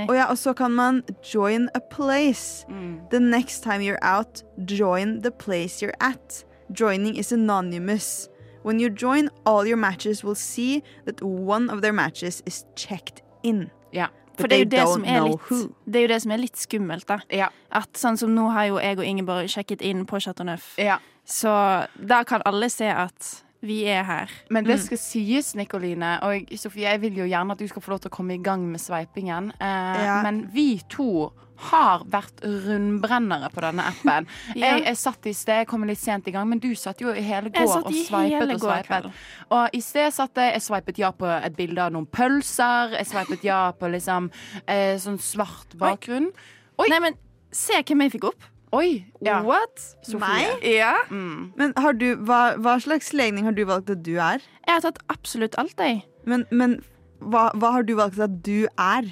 Og 0.10 0.16
ja, 0.18 0.26
og 0.26 0.38
så 0.38 0.54
kan 0.54 0.72
man 0.76 1.02
join 1.24 1.70
a 1.74 1.80
place. 1.90 2.66
Mm. 2.70 3.00
The 3.10 3.20
next 3.20 3.64
time 3.64 3.80
you're 3.80 4.02
out, 4.04 4.44
join 4.68 5.22
the 5.24 5.32
place 5.32 5.80
you're 5.82 5.96
at. 6.02 6.44
Joining 6.72 7.16
is 7.18 7.32
anonymous. 7.32 8.30
When 8.64 8.80
you 8.80 8.90
join, 8.90 9.30
all 9.46 9.66
your 9.66 9.78
matches 9.78 10.24
will 10.24 10.36
see 10.36 10.84
that 11.06 11.22
one 11.22 11.70
of 11.70 11.82
their 11.82 11.94
matches 11.94 12.44
is 12.46 12.66
checked 12.76 13.22
in. 13.44 13.70
Ja. 13.92 14.08
But 14.38 14.42
For 14.42 14.48
det 14.48 14.56
er 14.56 14.60
jo 14.60 14.70
det 14.70 14.88
som 14.88 15.04
er 15.04 15.22
litt. 15.26 15.72
Det 15.86 16.00
er 16.00 16.02
jo 16.02 16.12
det 16.14 16.22
som 16.22 16.32
er 16.32 16.40
litt 16.40 16.58
skummelt, 16.60 17.08
da. 17.08 17.20
Ja. 17.34 17.50
At 17.72 17.98
sånn 18.00 18.18
som 18.20 18.36
nå 18.36 18.50
har 18.54 18.70
jo 18.70 18.80
jeg 18.80 19.00
og 19.00 19.06
Ingeborg 19.06 19.50
sjekket 19.52 19.82
inn 19.82 20.06
på 20.08 20.20
Chateau 20.24 20.48
Neuf 20.48 20.74
ja. 20.80 21.00
Så 21.30 21.52
da 21.94 22.24
kan 22.26 22.42
alle 22.50 22.70
se 22.74 22.88
at 22.90 23.44
vi 23.62 23.82
er 23.92 24.04
her. 24.08 24.32
Men 24.50 24.64
det 24.66 24.80
skal 24.84 24.98
sies, 25.02 25.54
Nikoline, 25.56 26.16
og 26.24 26.48
Sofie, 26.58 26.88
jeg 26.90 27.02
vil 27.02 27.18
jo 27.24 27.28
gjerne 27.28 27.52
at 27.56 27.60
du 27.60 27.68
skal 27.68 27.82
få 27.84 27.92
lov 27.96 28.00
til 28.06 28.12
å 28.12 28.16
komme 28.16 28.38
i 28.38 28.42
gang 28.44 28.64
med 28.72 28.80
sveipingen. 28.82 29.52
Eh, 29.60 30.04
Ja. 30.06 30.22
Men 30.24 30.46
vi 30.54 30.82
to 30.90 31.32
har 31.60 32.06
vært 32.08 32.40
rundbrennere 32.40 33.50
på 33.52 33.60
denne 33.66 33.84
appen. 33.90 34.28
Ja. 34.56 34.78
jeg, 34.78 34.86
jeg 34.86 34.98
satt 34.98 35.26
i 35.28 35.34
sted, 35.36 35.58
jeg 35.64 35.68
kom 35.68 35.84
litt 35.84 36.00
sent 36.00 36.28
i 36.28 36.32
gang, 36.32 36.48
men 36.48 36.60
du 36.64 36.70
satt 36.80 37.02
jo 37.04 37.12
i 37.12 37.20
hele 37.26 37.52
går 37.52 37.66
og 37.82 37.92
sveipet 37.92 38.54
og 38.56 38.62
sveipet. 38.64 39.10
Og 39.52 39.76
i 39.76 39.82
sted 39.84 40.14
satt 40.16 40.40
jeg, 40.40 40.54
jeg 40.56 40.64
sveipet 40.70 41.02
ja 41.04 41.12
på 41.12 41.28
et 41.28 41.58
bilde 41.58 41.84
av 41.84 41.92
noen 41.92 42.08
pølser, 42.08 42.96
jeg 42.96 43.10
sveipet 43.12 43.44
ja 43.44 43.60
på 43.76 43.92
liksom 43.92 44.32
eh, 44.68 44.96
sånn 45.04 45.20
svart 45.20 45.76
bakgrunn. 45.76 46.32
Nei, 46.80 47.02
men 47.04 47.20
se 47.52 47.82
hvem 47.84 48.06
jeg 48.08 48.16
fikk 48.16 48.30
opp. 48.32 48.48
Oi! 48.76 49.06
Ja. 49.26 49.40
What? 49.42 49.82
Sofie. 50.06 50.52
Ja. 50.76 50.94
Mm. 51.10 51.52
Men 51.58 51.74
har 51.78 51.96
du, 51.98 52.14
hva, 52.28 52.54
hva 52.62 52.76
slags 52.82 53.14
legning 53.18 53.48
har 53.50 53.56
du 53.58 53.64
valgt 53.66 53.90
at 53.90 54.04
du 54.06 54.14
er? 54.22 54.44
Jeg 54.68 54.76
har 54.76 54.86
tatt 54.86 55.02
absolutt 55.10 55.58
alt, 55.62 55.80
jeg. 55.82 56.04
Men, 56.30 56.46
men 56.52 56.78
hva, 57.20 57.50
hva 57.58 57.74
har 57.80 57.88
du 57.88 57.96
valgt 57.98 58.22
at 58.22 58.40
du 58.46 58.68
er? 58.78 59.10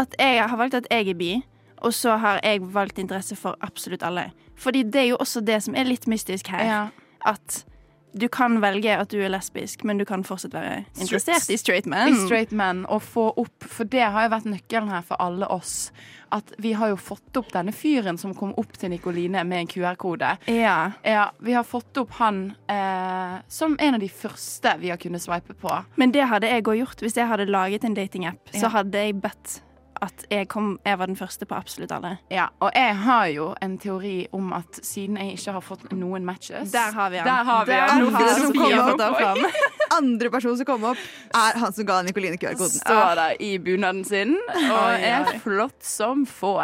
At 0.00 0.16
jeg 0.18 0.42
har 0.42 0.58
valgt 0.58 0.74
at 0.74 0.88
jeg 0.90 1.12
er 1.12 1.18
bi, 1.18 1.32
og 1.82 1.94
så 1.94 2.16
har 2.18 2.40
jeg 2.42 2.64
valgt 2.74 2.98
interesse 2.98 3.36
for 3.38 3.58
absolutt 3.62 4.02
alle. 4.02 4.30
Fordi 4.58 4.82
det 4.82 5.04
er 5.04 5.08
jo 5.12 5.20
også 5.22 5.42
det 5.44 5.60
som 5.62 5.76
er 5.78 5.86
litt 5.86 6.08
mystisk 6.10 6.50
her. 6.54 6.66
Ja. 6.66 6.82
At 7.26 7.62
du 8.14 8.28
kan 8.28 8.60
velge 8.60 8.92
at 8.98 9.08
du 9.10 9.18
er 9.24 9.30
lesbisk, 9.32 9.84
men 9.84 9.98
du 9.98 10.04
kan 10.04 10.22
fortsatt 10.24 10.52
være 10.52 10.84
interessert 11.00 11.48
i 11.50 11.56
straight 11.56 11.86
men. 11.86 12.12
i 12.12 12.16
straight 12.26 12.52
men 12.52 12.84
og 12.86 13.00
få 13.02 13.28
opp 13.40 13.64
For 13.64 13.84
det 13.88 14.02
har 14.04 14.26
jo 14.26 14.32
vært 14.34 14.44
nøkkelen 14.52 14.90
her 14.92 15.02
for 15.06 15.16
alle 15.22 15.48
oss. 15.48 15.90
At 16.32 16.52
vi 16.58 16.72
har 16.72 16.88
jo 16.88 16.96
fått 16.96 17.36
opp 17.36 17.50
denne 17.52 17.72
fyren 17.76 18.16
som 18.18 18.32
kom 18.34 18.54
opp 18.56 18.72
til 18.80 18.88
Nikoline 18.90 19.42
med 19.44 19.58
en 19.60 19.66
QR-kode. 19.68 20.30
Ja. 20.48 20.92
Ja, 21.04 21.30
Vi 21.40 21.52
har 21.52 21.64
fått 21.64 21.96
opp 22.00 22.10
han 22.20 22.54
eh, 22.68 23.34
som 23.48 23.76
en 23.80 23.94
av 23.94 24.00
de 24.00 24.08
første 24.08 24.76
vi 24.80 24.88
har 24.92 24.96
kunnet 24.96 25.20
sveipe 25.24 25.52
på. 25.54 25.72
Men 25.96 26.12
det 26.12 26.24
hadde 26.28 26.48
jeg 26.48 26.64
òg 26.64 26.78
gjort. 26.80 27.02
Hvis 27.04 27.16
jeg 27.20 27.28
hadde 27.28 27.46
laget 27.50 27.84
en 27.84 27.94
datingapp, 27.94 28.40
Ja. 28.52 28.60
så 28.60 28.68
hadde 28.72 28.96
jeg 28.98 29.20
bedt 29.20 29.60
at 30.02 30.24
jeg, 30.30 30.48
kom, 30.50 30.78
jeg 30.86 30.98
var 30.98 31.06
den 31.06 31.16
første 31.16 31.46
på 31.46 31.54
absolutt 31.54 31.92
alle. 31.94 32.16
Ja, 32.30 32.48
Og 32.60 32.70
jeg 32.74 32.96
har 33.04 33.26
jo 33.30 33.54
en 33.62 33.78
teori 33.78 34.26
om 34.32 34.52
at 34.52 34.80
siden 34.82 35.16
jeg 35.20 35.36
ikke 35.38 35.52
har 35.56 35.62
fått 35.64 35.84
noen 35.92 36.24
matches 36.26 36.72
Der 36.74 36.92
har 36.96 37.10
vi 37.10 37.20
han. 37.22 37.26
Der 37.26 37.44
har 37.44 37.64
vi 37.64 37.72
Der 37.72 37.86
han. 37.88 38.08
har 38.14 38.22
vi 38.22 38.72
han 38.74 39.52
Andre 39.96 40.30
person 40.32 40.56
som 40.58 40.68
kom 40.68 40.86
opp, 40.92 41.00
er 41.36 41.58
han 41.60 41.74
som 41.74 41.86
ga 41.88 42.00
Nikoline 42.06 42.38
QR-koden. 42.40 42.78
Står 42.80 43.14
der 43.18 43.36
i 43.42 43.50
bunaden 43.62 44.04
sin 44.08 44.36
og 44.62 44.92
er 44.96 45.28
flott 45.42 45.78
som 45.84 46.24
få. 46.28 46.54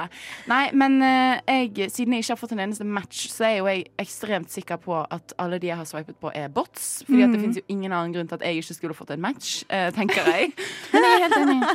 Nei, 0.50 0.62
men 0.76 0.98
eh, 1.04 1.40
jeg, 1.46 1.90
siden 1.94 2.16
jeg 2.16 2.24
ikke 2.24 2.34
har 2.34 2.40
fått 2.40 2.54
en 2.56 2.64
eneste 2.64 2.86
match, 2.88 3.26
så 3.32 3.48
er 3.48 3.54
jo 3.58 3.68
jeg 3.70 3.86
ekstremt 4.00 4.52
sikker 4.52 4.80
på 4.82 5.00
at 5.02 5.34
alle 5.40 5.60
de 5.60 5.70
jeg 5.70 5.80
har 5.80 5.88
swipet 5.88 6.18
på, 6.20 6.32
er 6.34 6.48
bots. 6.52 7.02
Fordi 7.06 7.24
at 7.26 7.34
det 7.34 7.42
finnes 7.42 7.60
jo 7.60 7.66
ingen 7.68 7.92
annen 7.92 8.14
grunn 8.16 8.30
til 8.30 8.38
at 8.38 8.46
jeg 8.46 8.62
ikke 8.62 8.78
skulle 8.78 8.98
fått 8.98 9.14
en 9.14 9.24
match, 9.24 9.62
eh, 9.68 9.90
tenker 9.96 10.28
jeg. 10.32 10.52
Men 10.94 11.08
jeg 11.08 11.18
er 11.18 11.26
helt 11.26 11.40
enig. 11.42 11.62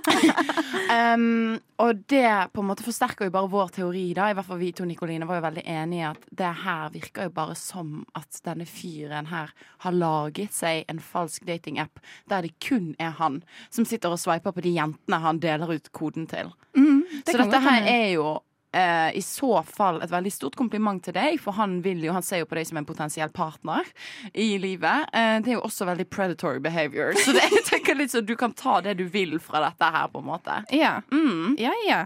Um, 0.93 1.55
og 1.81 2.03
det 2.11 2.29
på 2.53 2.61
en 2.61 2.67
måte 2.69 2.85
forsterker 2.85 3.27
jo 3.27 3.33
bare 3.33 3.49
vår 3.49 3.71
teori, 3.77 4.03
da. 4.15 4.27
I 4.29 4.35
hvert 4.37 4.47
fall 4.47 4.59
vi 4.61 4.71
to, 4.75 4.85
Nikoline, 4.87 5.25
var 5.27 5.39
jo 5.39 5.45
veldig 5.47 5.63
enige 5.73 6.03
i 6.03 6.05
at 6.09 6.27
det 6.41 6.51
her 6.63 6.91
virker 6.93 7.27
jo 7.27 7.33
bare 7.33 7.55
som 7.57 8.03
at 8.17 8.39
denne 8.45 8.67
fyren 8.69 9.29
her 9.31 9.51
har 9.85 9.95
laget 9.95 10.53
seg 10.55 10.83
en 10.91 11.01
falsk 11.03 11.42
datingapp 11.47 12.01
der 12.31 12.47
det 12.47 12.55
kun 12.63 12.93
er 12.99 13.13
han 13.19 13.41
som 13.69 13.87
sitter 13.87 14.13
og 14.13 14.21
sveiper 14.21 14.55
på 14.55 14.63
de 14.65 14.75
jentene 14.77 15.21
han 15.23 15.41
deler 15.43 15.75
ut 15.75 15.91
koden 15.95 16.27
til. 16.29 16.51
Så 17.27 17.37
dette 17.37 17.61
her 17.63 17.87
er 17.89 18.09
jo 18.15 18.39
Uh, 18.73 19.17
i 19.17 19.21
så 19.21 19.59
fall 19.63 19.99
et 20.01 20.09
veldig 20.09 20.31
stort 20.33 20.55
kompliment 20.57 20.97
til 21.05 21.13
deg, 21.13 21.35
for 21.37 21.53
han 21.59 21.75
vil 21.85 21.99
jo, 22.01 22.13
han 22.15 22.25
ser 22.25 22.39
jo 22.41 22.47
på 22.49 22.57
deg 22.57 22.65
som 22.65 22.79
en 22.79 22.87
potensiell 22.89 23.29
partner 23.29 23.85
i 24.33 24.55
livet. 24.57 25.11
Uh, 25.13 25.37
det 25.45 25.51
er 25.51 25.59
jo 25.59 25.61
også 25.67 25.85
veldig 25.85 26.07
predatory 26.09 26.57
behavior, 26.57 27.13
så 27.21 27.35
det, 27.37 27.43
jeg 27.53 27.67
tenker 27.67 27.99
litt 27.99 28.15
så 28.15 28.23
du 28.25 28.33
kan 28.39 28.55
ta 28.57 28.79
det 28.81 28.95
du 28.97 29.05
vil 29.13 29.37
fra 29.37 29.61
dette 29.67 29.91
her, 29.93 30.09
på 30.09 30.23
en 30.23 30.29
måte. 30.31 30.57
Ja. 30.73 30.95
Mm. 31.13 31.53
ja, 31.61 31.75
ja. 31.85 32.01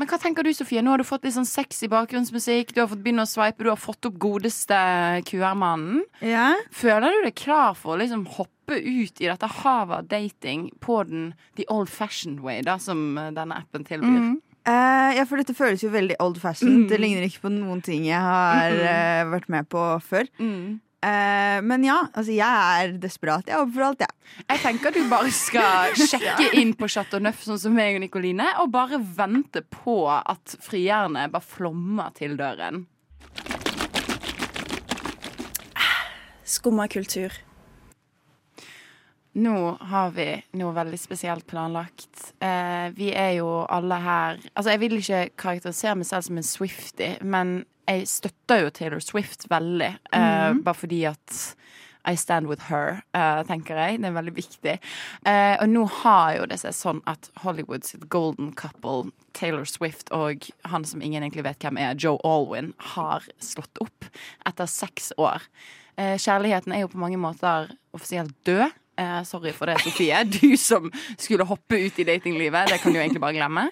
Men 0.00 0.08
hva 0.08 0.18
tenker 0.20 0.46
du, 0.46 0.52
Sofie? 0.56 0.82
Nå 0.84 0.94
har 0.94 1.02
du 1.02 1.06
fått 1.06 1.26
litt 1.26 1.36
sånn 1.36 1.48
sexy 1.48 1.88
bakgrunnsmusikk, 1.92 2.72
du 2.74 2.82
har 2.82 2.90
fått 2.90 3.02
begynne 3.04 3.26
å 3.26 3.30
sveipe, 3.30 3.64
du 3.64 3.72
har 3.72 3.80
fått 3.80 4.08
opp 4.08 4.20
godeste 4.22 4.78
QR-mannen. 5.28 6.04
Ja. 6.24 6.52
Føler 6.74 7.12
du 7.12 7.26
deg 7.26 7.36
klar 7.38 7.76
for 7.78 7.96
å 7.96 8.00
liksom 8.02 8.24
hoppe 8.38 8.78
ut 8.78 9.20
i 9.20 9.28
dette 9.28 9.50
havet 9.62 9.98
av 9.98 10.08
dating 10.08 10.70
på 10.80 11.02
den 11.08 11.32
the 11.58 11.66
old 11.68 11.90
fashioned 11.92 12.40
way, 12.44 12.62
da, 12.64 12.78
som 12.80 13.18
eh, 13.20 13.32
denne 13.36 13.60
appen 13.64 13.84
tilbyr? 13.88 14.32
Eh, 14.62 15.10
ja, 15.18 15.26
for 15.26 15.42
dette 15.42 15.56
føles 15.58 15.82
jo 15.82 15.90
veldig 15.92 16.16
old 16.22 16.38
fashioned. 16.40 16.86
Det 16.90 17.00
ligner 17.02 17.26
ikke 17.26 17.48
på 17.48 17.52
noen 17.52 17.82
ting 17.82 18.06
jeg 18.06 18.22
har 18.22 18.76
uh, 18.78 19.30
vært 19.32 19.48
med 19.50 19.68
på 19.72 19.82
før. 20.06 20.30
Mm. 20.38 20.78
Eh, 21.02 21.58
men 21.66 21.82
ja, 21.82 21.98
altså 22.12 22.30
jeg 22.30 22.46
er 22.84 22.92
desperat. 23.02 23.48
Jeg 23.48 23.56
er 23.56 23.64
oppe 23.64 23.74
for 23.74 23.88
alt, 23.88 24.04
jeg. 24.04 24.42
Jeg 24.46 24.62
tenker 24.62 24.94
du 24.94 25.00
bare 25.10 25.32
skal 25.34 25.96
sjekke 26.12 26.52
inn 26.60 26.74
på 26.78 26.86
Chateau 26.92 27.22
Neuf, 27.22 27.42
sånn 27.42 27.58
som 27.58 27.74
meg 27.74 27.98
og 27.98 28.04
Nikoline, 28.04 28.46
og 28.62 28.70
bare 28.74 29.00
vente 29.02 29.64
på 29.66 30.04
at 30.12 30.54
frierne 30.62 31.26
bare 31.32 31.48
flommer 31.54 32.14
til 32.18 32.38
døren. 32.38 32.84
Skumma 36.52 36.86
kultur. 36.92 37.34
Nå 39.32 39.56
har 39.80 40.10
vi 40.12 40.26
noe 40.60 40.74
veldig 40.76 40.98
spesielt 41.00 41.46
planlagt. 41.48 42.34
Eh, 42.44 42.92
vi 42.92 43.08
er 43.16 43.38
jo 43.38 43.62
alle 43.64 43.96
her 44.04 44.40
Altså, 44.52 44.74
jeg 44.74 44.80
vil 44.82 44.98
ikke 44.98 45.22
karakterisere 45.40 45.96
meg 45.96 46.08
selv 46.10 46.26
som 46.26 46.36
en 46.36 46.44
Swifty, 46.46 47.08
men 47.24 47.62
jeg 47.92 48.08
støtter 48.10 48.64
jo 48.64 48.70
Taylor 48.74 49.02
Swift 49.04 49.46
veldig. 49.52 49.92
Eh, 50.12 50.52
Bare 50.64 50.78
fordi 50.78 51.04
at 51.10 51.36
I 52.02 52.16
stand 52.16 52.48
with 52.50 52.66
her, 52.66 53.02
uh, 53.14 53.44
tenker 53.46 53.78
jeg. 53.78 54.00
Det 54.02 54.08
er 54.08 54.16
veldig 54.16 54.34
viktig. 54.34 54.72
Uh, 55.22 55.54
og 55.62 55.68
nå 55.70 55.84
har 56.00 56.32
jo 56.40 56.48
det 56.50 56.58
seg 56.64 56.74
sånn 56.74 57.02
at 57.06 57.28
Hollywoods 57.44 57.94
golden 58.10 58.50
couple, 58.58 59.12
Taylor 59.38 59.68
Swift 59.70 60.10
og 60.10 60.48
han 60.66 60.82
som 60.88 61.02
ingen 61.02 61.22
egentlig 61.22 61.46
vet 61.46 61.62
hvem 61.62 61.78
er, 61.78 61.94
Joe 61.94 62.18
Alwyn, 62.26 62.72
har 62.96 63.22
slått 63.38 63.78
opp 63.84 64.08
etter 64.48 64.66
seks 64.66 65.12
år. 65.14 65.46
Uh, 65.94 66.16
kjærligheten 66.18 66.74
er 66.74 66.82
jo 66.82 66.90
på 66.90 67.02
mange 67.02 67.20
måter 67.22 67.70
offisielt 67.94 68.34
død. 68.48 68.70
Sorry 69.26 69.50
for 69.56 69.66
det, 69.66 69.80
Sofie. 69.82 70.18
Du 70.28 70.52
som 70.60 70.90
skulle 71.16 71.46
hoppe 71.48 71.78
ut 71.80 71.96
i 71.98 72.04
datinglivet. 72.06 72.68
Det 72.70 72.82
kan 72.82 72.92
du 72.92 73.00
egentlig 73.00 73.22
bare 73.22 73.34
glemme. 73.34 73.64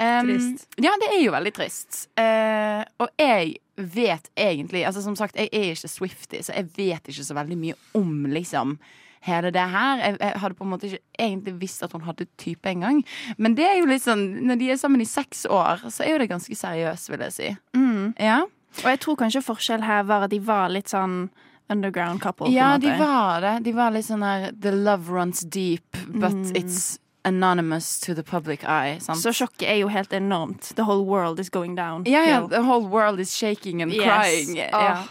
Um, 0.00 0.26
Trist. 0.28 0.66
Ja, 0.82 0.90
det 1.00 1.08
er 1.14 1.20
jo 1.24 1.32
veldig 1.34 1.52
trist. 1.54 2.08
Uh, 2.18 2.82
og 2.98 3.08
jeg 3.20 3.56
vet 3.76 4.28
egentlig 4.36 4.82
Altså 4.86 5.02
Som 5.02 5.14
sagt, 5.16 5.36
jeg 5.36 5.48
er 5.52 5.70
ikke 5.72 5.88
Swifty, 5.88 6.40
så 6.42 6.52
jeg 6.56 6.66
vet 6.76 7.08
ikke 7.08 7.24
så 7.24 7.34
veldig 7.34 7.56
mye 7.58 7.74
om 7.94 8.26
liksom 8.32 8.78
hele 9.22 9.52
det 9.54 9.62
her. 9.70 9.98
Jeg, 10.02 10.16
jeg 10.20 10.40
hadde 10.42 10.54
på 10.58 10.64
en 10.64 10.70
måte 10.72 10.88
ikke 10.88 10.98
egentlig 11.18 11.54
visst 11.60 11.82
at 11.86 11.92
hun 11.94 12.02
hadde 12.02 12.26
type 12.42 12.66
engang. 12.68 13.04
Men 13.38 13.54
det 13.54 13.64
er 13.68 13.76
jo 13.78 13.86
litt 13.86 14.02
sånn 14.02 14.24
når 14.48 14.58
de 14.58 14.70
er 14.74 14.80
sammen 14.80 15.00
i 15.00 15.06
seks 15.06 15.44
år, 15.46 15.84
så 15.94 16.02
er 16.02 16.16
jo 16.16 16.18
det 16.24 16.30
ganske 16.32 16.56
seriøst, 16.58 17.10
vil 17.12 17.22
jeg 17.28 17.32
si. 17.36 17.52
Mm. 17.78 18.14
Ja, 18.18 18.40
Og 18.82 18.88
jeg 18.90 19.00
tror 19.04 19.16
kanskje 19.20 19.44
forskjell 19.46 19.82
her 19.86 20.02
var 20.08 20.24
at 20.26 20.30
de 20.34 20.40
var 20.42 20.68
litt 20.74 20.88
sånn 20.90 21.28
underground 21.70 22.20
couple. 22.20 22.48
på 22.48 22.52
ja 22.52 22.74
de 22.78 22.90
var 22.98 23.40
det. 23.44 23.54
De 23.64 23.72
var 23.76 23.92
litt 23.94 24.04
sånn 24.08 24.24
her 24.26 24.50
The 24.60 24.72
love 24.72 25.08
runs 25.08 25.40
deep, 25.46 25.96
but 26.08 26.32
Mm. 26.34 26.56
it's 26.56 26.98
anonymous 27.24 28.00
to 28.00 28.14
the 28.14 28.22
public 28.22 28.64
eye. 28.64 28.98
Sant? 29.00 29.18
Så 29.22 29.32
sjokket 29.32 29.68
er 29.68 29.76
jo 29.82 29.88
helt 29.88 30.12
enormt. 30.12 30.72
The 30.76 30.84
whole 30.84 31.04
world 31.04 31.38
is 31.40 31.48
going 31.50 31.74
down. 31.76 32.04
Ja, 32.06 32.24
Hill. 32.24 32.48
the 32.48 32.62
whole 32.62 32.86
world 32.86 33.20
is 33.20 33.32
shaking 33.36 33.82
and 33.82 33.92
Yes. 33.92 34.04
crying. 34.04 34.56
Ja. 34.56 34.68
Åh. 34.72 35.08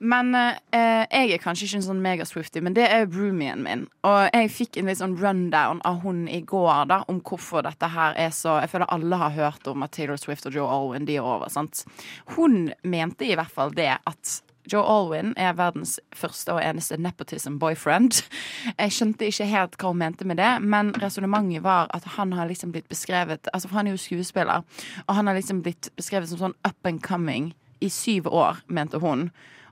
Men 0.00 0.34
eh, 0.34 0.56
jeg 1.10 1.30
er 1.32 1.38
kanskje 1.38 1.64
ikke 1.68 1.76
en 1.78 1.84
sånn 1.86 2.00
mega-swifty, 2.02 2.60
men 2.60 2.74
det 2.74 2.84
er 2.90 3.06
roomien 3.06 3.62
min. 3.62 3.86
Og 4.04 4.26
jeg 4.34 4.50
fikk 4.52 4.76
en 4.80 4.86
litt 4.90 4.98
sånn 4.98 5.14
rundown 5.20 5.80
av 5.86 6.00
hun 6.02 6.26
i 6.28 6.40
går 6.44 6.88
da, 6.90 6.98
om 7.08 7.20
hvorfor 7.24 7.62
dette 7.64 7.88
her 7.88 8.12
er 8.20 8.28
så 8.34 8.58
Jeg 8.60 8.70
føler 8.74 8.90
alle 8.92 9.16
har 9.16 9.30
hørt 9.30 9.66
om 9.70 9.82
at 9.86 9.92
Taylor 9.92 10.16
Swift 10.20 10.44
og 10.46 10.52
Joe 10.52 10.66
Alwyn 10.68 11.06
de 11.06 11.16
er 11.16 11.22
over. 11.24 11.48
sant? 11.48 11.84
Hun 12.36 12.72
mente 12.82 13.24
i 13.24 13.34
hvert 13.38 13.50
fall 13.54 13.70
det 13.70 13.94
at 14.06 14.40
Joe 14.72 14.82
Alwyn 14.82 15.34
er 15.36 15.56
verdens 15.58 15.98
første 16.16 16.54
og 16.54 16.62
eneste 16.64 16.96
nepotism 16.96 17.58
boyfriend. 17.60 18.22
Jeg 18.78 18.94
skjønte 18.96 19.28
ikke 19.28 19.48
helt 19.50 19.76
hva 19.80 19.92
hun 19.92 20.00
mente 20.00 20.24
med 20.28 20.40
det, 20.40 20.50
men 20.64 20.94
resonnementet 21.02 21.64
var 21.64 21.90
at 21.94 22.06
han 22.16 22.32
har 22.32 22.48
liksom 22.48 22.72
blitt 22.72 22.88
beskrevet 22.88 23.48
Altså 23.52 23.68
For 23.68 23.76
han 23.78 23.86
er 23.86 23.96
jo 23.96 24.00
skuespiller, 24.00 24.64
og 25.06 25.14
han 25.14 25.26
har 25.28 25.36
liksom 25.36 25.62
blitt 25.62 25.90
beskrevet 25.98 26.30
som 26.30 26.40
sånn 26.40 26.58
up 26.64 26.88
and 26.88 27.02
coming 27.04 27.52
i 27.84 27.90
syv 27.92 28.26
år, 28.32 28.62
mente 28.66 28.98
hun. 29.02 29.28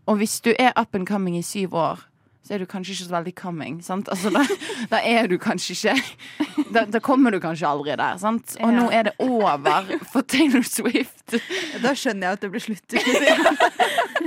Og 0.06 0.18
hvis 0.20 0.40
du 0.44 0.52
er 0.58 0.74
up 0.76 0.94
and 0.94 1.08
coming 1.08 1.38
i 1.38 1.42
syv 1.46 1.74
år, 1.74 2.02
så 2.42 2.54
er 2.54 2.58
du 2.58 2.66
kanskje 2.66 2.92
ikke 2.92 3.04
så 3.04 3.14
veldig 3.14 3.34
coming. 3.38 3.82
sant? 3.84 4.08
Altså, 4.10 4.30
da, 4.34 4.42
da 4.90 4.98
er 5.06 5.28
du 5.30 5.36
kanskje 5.38 5.76
ikke 5.76 6.64
da, 6.74 6.84
da 6.90 6.98
kommer 6.98 7.30
du 7.30 7.38
kanskje 7.40 7.68
aldri 7.68 7.94
der. 7.96 8.18
sant? 8.18 8.56
Og 8.60 8.74
nå 8.74 8.88
er 8.90 9.02
det 9.08 9.12
over 9.22 9.92
for 10.12 10.26
Taylor 10.26 10.66
Swift. 10.66 11.36
Da 11.82 11.94
skjønner 11.94 12.28
jeg 12.28 12.38
at 12.38 12.42
det 12.42 12.50
blir 12.50 12.64
slutt. 12.66 12.98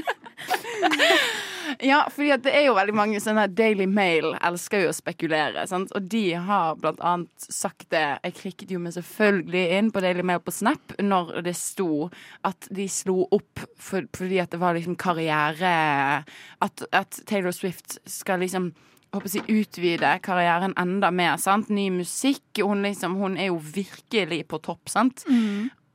Ja, 1.82 2.06
at 2.08 2.44
det 2.46 2.54
er 2.56 2.68
jo 2.68 2.76
veldig 2.78 2.94
mange 2.96 3.20
sånne 3.20 3.48
Daily 3.52 3.88
Mail 3.90 4.36
elsker 4.46 4.84
jo 4.86 4.92
å 4.92 4.96
spekulere, 4.96 5.66
sant? 5.68 5.92
og 5.98 6.08
de 6.12 6.38
har 6.48 6.78
blant 6.80 7.02
annet 7.04 7.48
sagt 7.50 7.90
det. 7.94 8.20
Jeg 8.24 8.36
klikket 8.38 8.74
jo 8.76 8.80
meg 8.84 8.96
selvfølgelig 8.96 9.64
inn 9.80 9.92
på 9.94 10.04
Daily 10.06 10.24
Mail 10.26 10.44
på 10.46 10.54
Snap 10.56 10.96
når 11.02 11.42
det 11.46 11.56
sto 11.58 12.08
at 12.48 12.70
de 12.74 12.88
slo 12.92 13.26
opp 13.36 13.66
for, 13.82 14.08
fordi 14.16 14.40
at 14.44 14.54
det 14.54 14.62
var 14.62 14.78
liksom 14.78 14.98
karriere 15.00 15.76
At, 16.64 16.86
at 16.96 17.20
Taylor 17.28 17.52
Swift 17.56 17.98
skal 18.10 18.40
liksom 18.44 18.72
håper 19.16 19.32
si, 19.32 19.42
utvide 19.48 20.10
karrieren 20.24 20.74
enda 20.80 21.12
mer. 21.12 21.38
sant? 21.42 21.70
Ny 21.72 21.90
musikk. 22.02 22.44
Hun, 22.60 22.84
liksom, 22.84 23.16
hun 23.20 23.38
er 23.40 23.50
jo 23.52 23.60
virkelig 23.60 24.44
på 24.52 24.60
topp, 24.64 24.90
sant? 24.92 25.24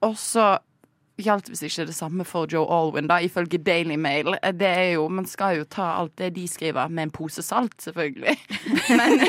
Og 0.07 0.17
så 0.19 0.55
gjaldt 1.25 1.49
visst 1.53 1.63
ikke 1.67 1.87
det 1.89 1.95
samme 1.97 2.25
for 2.29 2.47
Joe 2.51 2.67
Alwyn, 2.67 3.09
da, 3.11 3.19
ifølge 3.25 3.59
Daily 3.65 3.97
Mail. 4.01 4.35
Det 4.55 4.69
er 4.71 4.93
jo, 4.95 5.09
Man 5.09 5.27
skal 5.27 5.59
jo 5.61 5.65
ta 5.65 5.91
alt 6.01 6.15
det 6.21 6.33
de 6.37 6.47
skriver, 6.49 6.89
med 6.91 7.03
en 7.09 7.11
pose 7.11 7.43
salt, 7.43 7.75
selvfølgelig. 7.83 8.37
Men, 8.99 9.21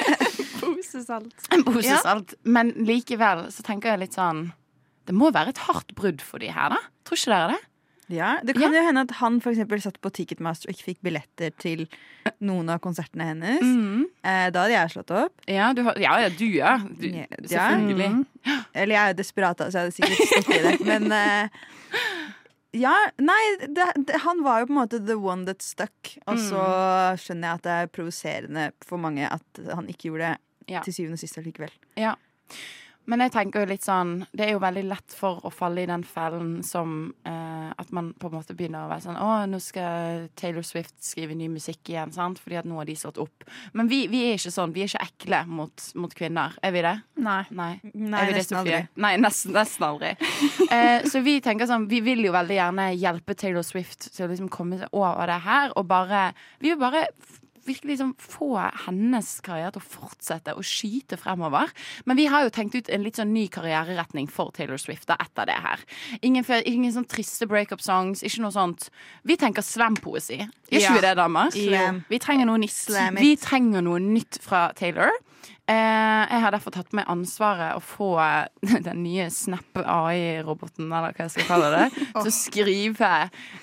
Posesalt. 0.62 1.34
en 1.54 1.64
pose 1.66 1.88
Ja. 1.90 1.98
salt. 2.04 2.34
Men 2.44 2.72
likevel 2.86 3.48
så 3.52 3.64
tenker 3.66 3.92
jeg 3.94 4.00
litt 4.06 4.14
sånn 4.18 4.52
Det 5.08 5.16
må 5.18 5.32
være 5.34 5.50
et 5.50 5.58
hardt 5.66 5.96
brudd 5.98 6.22
for 6.22 6.38
de 6.40 6.52
her, 6.54 6.70
da? 6.76 6.78
Tror 7.08 7.18
ikke 7.18 7.32
dere 7.34 7.56
det? 7.56 7.62
Ja, 8.12 8.40
Det 8.44 8.56
kan 8.58 8.74
jo 8.74 8.82
hende 8.84 9.02
at 9.06 9.12
han 9.22 9.40
for 9.40 9.54
satt 9.56 10.02
på 10.02 10.10
Ticketmaster 10.12 10.68
og 10.70 10.76
ikke 10.76 10.88
fikk 10.90 11.02
billetter 11.06 11.52
til 11.62 11.86
noen 12.44 12.70
av 12.70 12.80
konsertene 12.84 13.24
hennes. 13.30 13.62
Eh, 14.24 14.50
da 14.52 14.66
hadde 14.66 14.74
jeg 14.74 14.92
slått 14.96 15.14
opp. 15.16 15.34
Ja, 15.48 15.72
du 15.74 15.84
har, 15.84 15.96
ja, 16.02 16.18
ja, 16.26 16.30
du, 16.30 16.46
ja. 16.46 16.74
Du, 16.82 17.08
Ja, 17.08 17.26
selvfølgelig. 17.40 18.26
Eller 18.74 18.96
jeg 18.96 19.02
er 19.04 19.14
jo 19.14 19.20
desperat, 19.22 19.64
så 19.64 19.72
jeg 19.72 19.86
hadde 19.86 19.96
sikkert 19.96 20.28
stått 20.34 20.52
i 20.58 20.62
det. 20.66 20.76
Men 20.90 21.12
eh, 21.16 21.64
ja, 22.82 22.94
nei, 23.20 23.40
det, 23.68 23.88
det, 24.08 24.20
han 24.26 24.44
var 24.44 24.62
jo 24.62 24.70
på 24.70 24.76
en 24.76 24.80
måte 24.82 25.00
the 25.08 25.16
one 25.20 25.46
that 25.48 25.64
stuck. 25.64 26.14
Og 26.28 26.40
så 26.40 26.62
skjønner 27.22 27.48
jeg 27.54 27.62
at 27.62 27.66
det 27.68 27.78
er 27.80 27.92
provoserende 27.96 28.68
for 28.88 29.02
mange 29.02 29.28
at 29.28 29.64
han 29.76 29.88
ikke 29.92 30.10
gjorde 30.12 30.34
det 30.34 30.38
Ja. 30.72 30.80
til 30.86 30.94
syvende 30.94 31.18
og 31.18 31.20
sist 31.24 31.40
allikevel. 31.42 31.72
Ja. 32.00 32.14
Men 33.10 33.24
jeg 33.26 33.34
tenker 33.34 33.64
jo 33.64 33.70
litt 33.72 33.86
sånn 33.86 34.12
Det 34.30 34.46
er 34.46 34.54
jo 34.54 34.62
veldig 34.62 34.84
lett 34.90 35.16
for 35.16 35.42
å 35.48 35.52
falle 35.54 35.84
i 35.84 35.90
den 35.90 36.04
fellen 36.08 36.62
som 36.66 37.14
eh, 37.28 37.72
at 37.72 37.92
man 37.96 38.12
på 38.20 38.30
en 38.30 38.36
måte 38.36 38.56
begynner 38.58 38.86
å 38.86 38.92
være 38.92 39.06
sånn 39.08 39.18
Å, 39.18 39.30
nå 39.50 39.60
skal 39.64 40.28
Taylor 40.40 40.66
Swift 40.66 40.94
skrive 41.04 41.36
ny 41.38 41.48
musikk 41.52 41.90
igjen, 41.90 42.14
sant? 42.14 42.40
Fordi 42.42 42.60
at 42.62 42.68
nå 42.70 42.78
har 42.78 42.88
de 42.88 42.96
slått 42.98 43.20
opp. 43.22 43.46
Men 43.78 43.90
vi, 43.92 44.04
vi 44.12 44.24
er 44.28 44.38
ikke 44.38 44.54
sånn. 44.54 44.74
Vi 44.76 44.84
er 44.84 44.92
ikke 44.92 45.06
ekle 45.06 45.42
mot, 45.50 45.86
mot 45.98 46.14
kvinner. 46.16 46.56
Er 46.64 46.74
vi 46.76 46.84
det? 46.86 46.94
Nei. 47.24 47.42
Nei. 47.58 47.72
Nei, 47.94 48.24
det, 48.30 48.38
nesten 48.38 48.60
Sofie? 48.60 48.82
aldri. 48.82 49.02
Nei, 49.06 49.14
nesten, 49.22 49.56
nesten 49.56 49.88
aldri. 49.88 50.14
eh, 50.76 51.08
så 51.10 51.24
vi 51.26 51.38
tenker 51.44 51.70
sånn 51.70 51.88
Vi 51.92 52.02
vil 52.06 52.24
jo 52.26 52.36
veldig 52.36 52.58
gjerne 52.58 52.90
hjelpe 52.96 53.38
Taylor 53.40 53.66
Swift 53.66 54.12
til 54.12 54.28
å 54.28 54.32
liksom 54.32 54.52
komme 54.54 54.82
over 54.92 55.32
det 55.32 55.42
her, 55.46 55.76
og 55.80 55.88
bare 55.90 56.32
Vi 56.62 56.74
vil 56.74 56.82
bare 56.82 57.08
virkelig 57.68 57.94
liksom 57.96 58.14
få 58.18 58.50
hennes 58.86 59.30
karriere 59.46 59.72
til 59.76 59.82
å 59.82 59.90
fortsette 60.00 60.56
å 60.58 60.64
skyte 60.66 61.18
fremover. 61.20 61.70
Men 62.06 62.18
vi 62.18 62.26
har 62.32 62.44
jo 62.46 62.50
tenkt 62.54 62.76
ut 62.76 62.90
en 62.90 63.04
litt 63.06 63.20
sånn 63.20 63.34
ny 63.34 63.48
karriereretning 63.54 64.30
for 64.32 64.52
Taylor 64.56 64.78
Swift 64.82 65.08
da, 65.12 65.18
etter 65.22 65.46
det 65.50 65.58
her. 65.62 65.80
Ingen, 66.22 66.46
ingen 66.66 66.94
sånn 66.96 67.08
triste 67.08 67.48
breakup-songs, 67.48 68.24
ikke 68.24 68.42
noe 68.46 68.52
sånt. 68.56 68.90
Vi 69.28 69.38
tenker 69.38 69.62
slam-poesi. 69.66 70.40
Gjør 70.72 70.80
ikke 70.80 70.82
Ja. 70.82 70.94
vi 70.96 71.02
det, 71.02 71.16
damer? 71.18 71.52
Slam. 71.52 72.04
Vi 72.10 72.20
trenger 72.20 72.46
noe 72.46 72.58
nytt. 72.58 73.20
Vi 73.20 73.36
trenger 73.38 73.82
noe 73.82 74.00
nytt 74.00 74.40
fra 74.42 74.72
Taylor. 74.74 75.12
Eh, 75.72 76.24
jeg 76.28 76.44
har 76.44 76.52
derfor 76.52 76.74
tatt 76.76 76.92
med 76.98 77.08
ansvaret 77.12 77.78
å 77.78 77.84
få 77.84 78.10
den 78.88 79.04
nye 79.06 79.30
Snap 79.32 79.82
AI-roboten, 79.82 80.90
eller 80.90 81.16
hva 81.16 81.28
jeg 81.28 81.36
skal 81.38 81.48
kalle 81.48 81.70
det, 81.76 81.86
til 82.18 82.32
å 82.32 82.36
skrive 82.36 83.12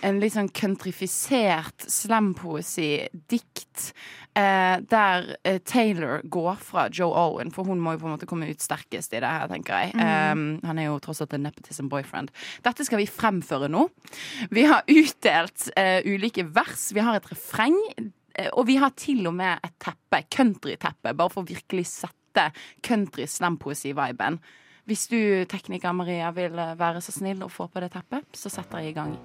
en 0.06 0.22
litt 0.22 0.36
sånn 0.36 0.52
countrifisert 0.54 1.88
slampoesi-dikt. 1.92 3.90
Eh, 4.38 4.76
der 4.86 5.32
eh, 5.42 5.58
Taylor 5.66 6.20
går 6.30 6.60
fra 6.62 6.86
Joe 6.94 7.10
Owen, 7.10 7.50
for 7.54 7.66
hun 7.66 7.80
må 7.82 7.96
jo 7.96 8.04
på 8.04 8.08
en 8.08 8.14
måte 8.14 8.28
komme 8.30 8.48
ut 8.48 8.62
sterkest 8.62 9.16
i 9.16 9.22
det 9.24 9.28
her, 9.28 9.48
tenker 9.50 9.82
jeg. 9.82 9.96
Eh, 9.98 10.34
han 10.68 10.78
er 10.78 10.86
jo 10.86 11.00
tross 11.02 11.24
alt 11.24 11.34
en 11.34 11.48
nepotism 11.48 11.90
boyfriend. 11.90 12.30
Dette 12.64 12.86
skal 12.86 13.02
vi 13.02 13.08
fremføre 13.10 13.70
nå. 13.72 13.88
Vi 14.54 14.62
har 14.68 14.86
utdelt 14.86 15.70
ulike 16.06 16.46
vers. 16.54 16.92
Vi 16.94 17.02
har 17.02 17.18
et 17.18 17.28
refreng. 17.32 17.76
Eh, 18.38 18.50
Og 18.52 18.66
vi 18.68 18.76
har 18.78 18.90
til 18.96 19.26
og 19.26 19.34
med 19.34 19.58
et 19.66 19.74
teppe, 19.82 20.22
countryteppe, 20.34 21.14
bare 21.14 21.30
for 21.32 21.42
å 21.42 21.48
virkelig 21.48 21.86
sette 21.90 22.50
country 22.86 23.26
slampoesi-viben. 23.26 24.38
Hvis 24.88 25.06
du, 25.10 25.18
tekniker 25.50 25.92
Maria, 25.92 26.30
vil 26.32 26.54
eh, 26.58 26.74
være 26.78 27.00
så 27.04 27.12
snill 27.18 27.42
å 27.44 27.50
få 27.52 27.66
på 27.68 27.80
det 27.84 27.90
teppet, 27.96 28.24
så 28.36 28.48
setter 28.52 28.78
jeg 28.84 28.94
i 28.94 28.96
gang. 28.96 29.18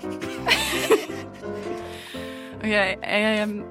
OK. 2.60 2.76
Um, 3.04 3.64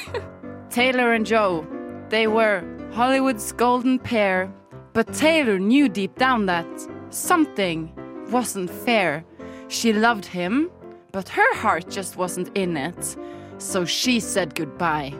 Taylor 0.70 1.12
and 1.12 1.26
Joe, 1.26 1.66
they 2.10 2.26
were 2.26 2.62
Hollywood's 2.92 3.52
golden 3.52 3.98
pair, 3.98 4.50
but 4.92 5.12
Taylor 5.14 5.58
knew 5.58 5.88
deep 5.88 6.16
down 6.18 6.46
that 6.46 6.66
something 7.10 7.90
wasn't 8.30 8.70
fair. 8.70 9.24
She 9.68 9.92
loved 9.92 10.24
him, 10.26 10.70
but 11.12 11.28
her 11.28 11.54
heart 11.56 11.88
just 11.90 12.16
wasn't 12.16 12.50
in 12.54 12.76
it. 12.76 13.16
So 13.58 13.84
she 13.84 14.20
said 14.20 14.54
goodbye, 14.54 15.14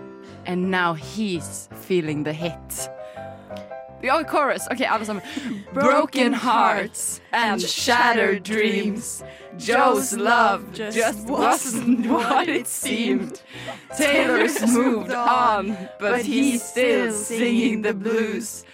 and 0.45 0.71
now 0.71 0.95
he's 0.95 1.69
feeling 1.73 2.25
the 2.25 2.33
hit. 2.33 2.91
Vi 4.01 4.09
har 4.09 4.25
chorus. 4.25 4.69
OK, 4.71 4.85
alle 4.85 5.05
sammen. 5.05 5.23
Broken 5.73 6.33
hearts 6.33 7.21
and 7.33 7.61
shattered 7.61 8.43
dreams. 8.43 9.25
Joe's 9.57 10.13
love 10.13 10.71
just 10.73 11.27
wasn't 11.27 12.07
what 12.07 12.49
it 12.49 12.67
seemed. 12.67 13.41
Taylor's 13.97 14.61
moved 14.71 15.13
on, 15.13 15.77
but 15.99 16.23
he's 16.23 16.63
still 16.63 17.11
singing 17.13 17.83
the 17.83 17.95
blues. 17.95 18.65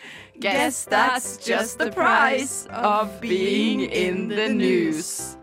Guess 0.41 0.87
that's 0.87 1.37
just 1.37 1.79
the 1.79 1.93
price 1.93 2.67
of 2.71 3.21
being 3.21 3.83
in 3.83 4.27
the 4.27 4.49
news. 4.49 5.37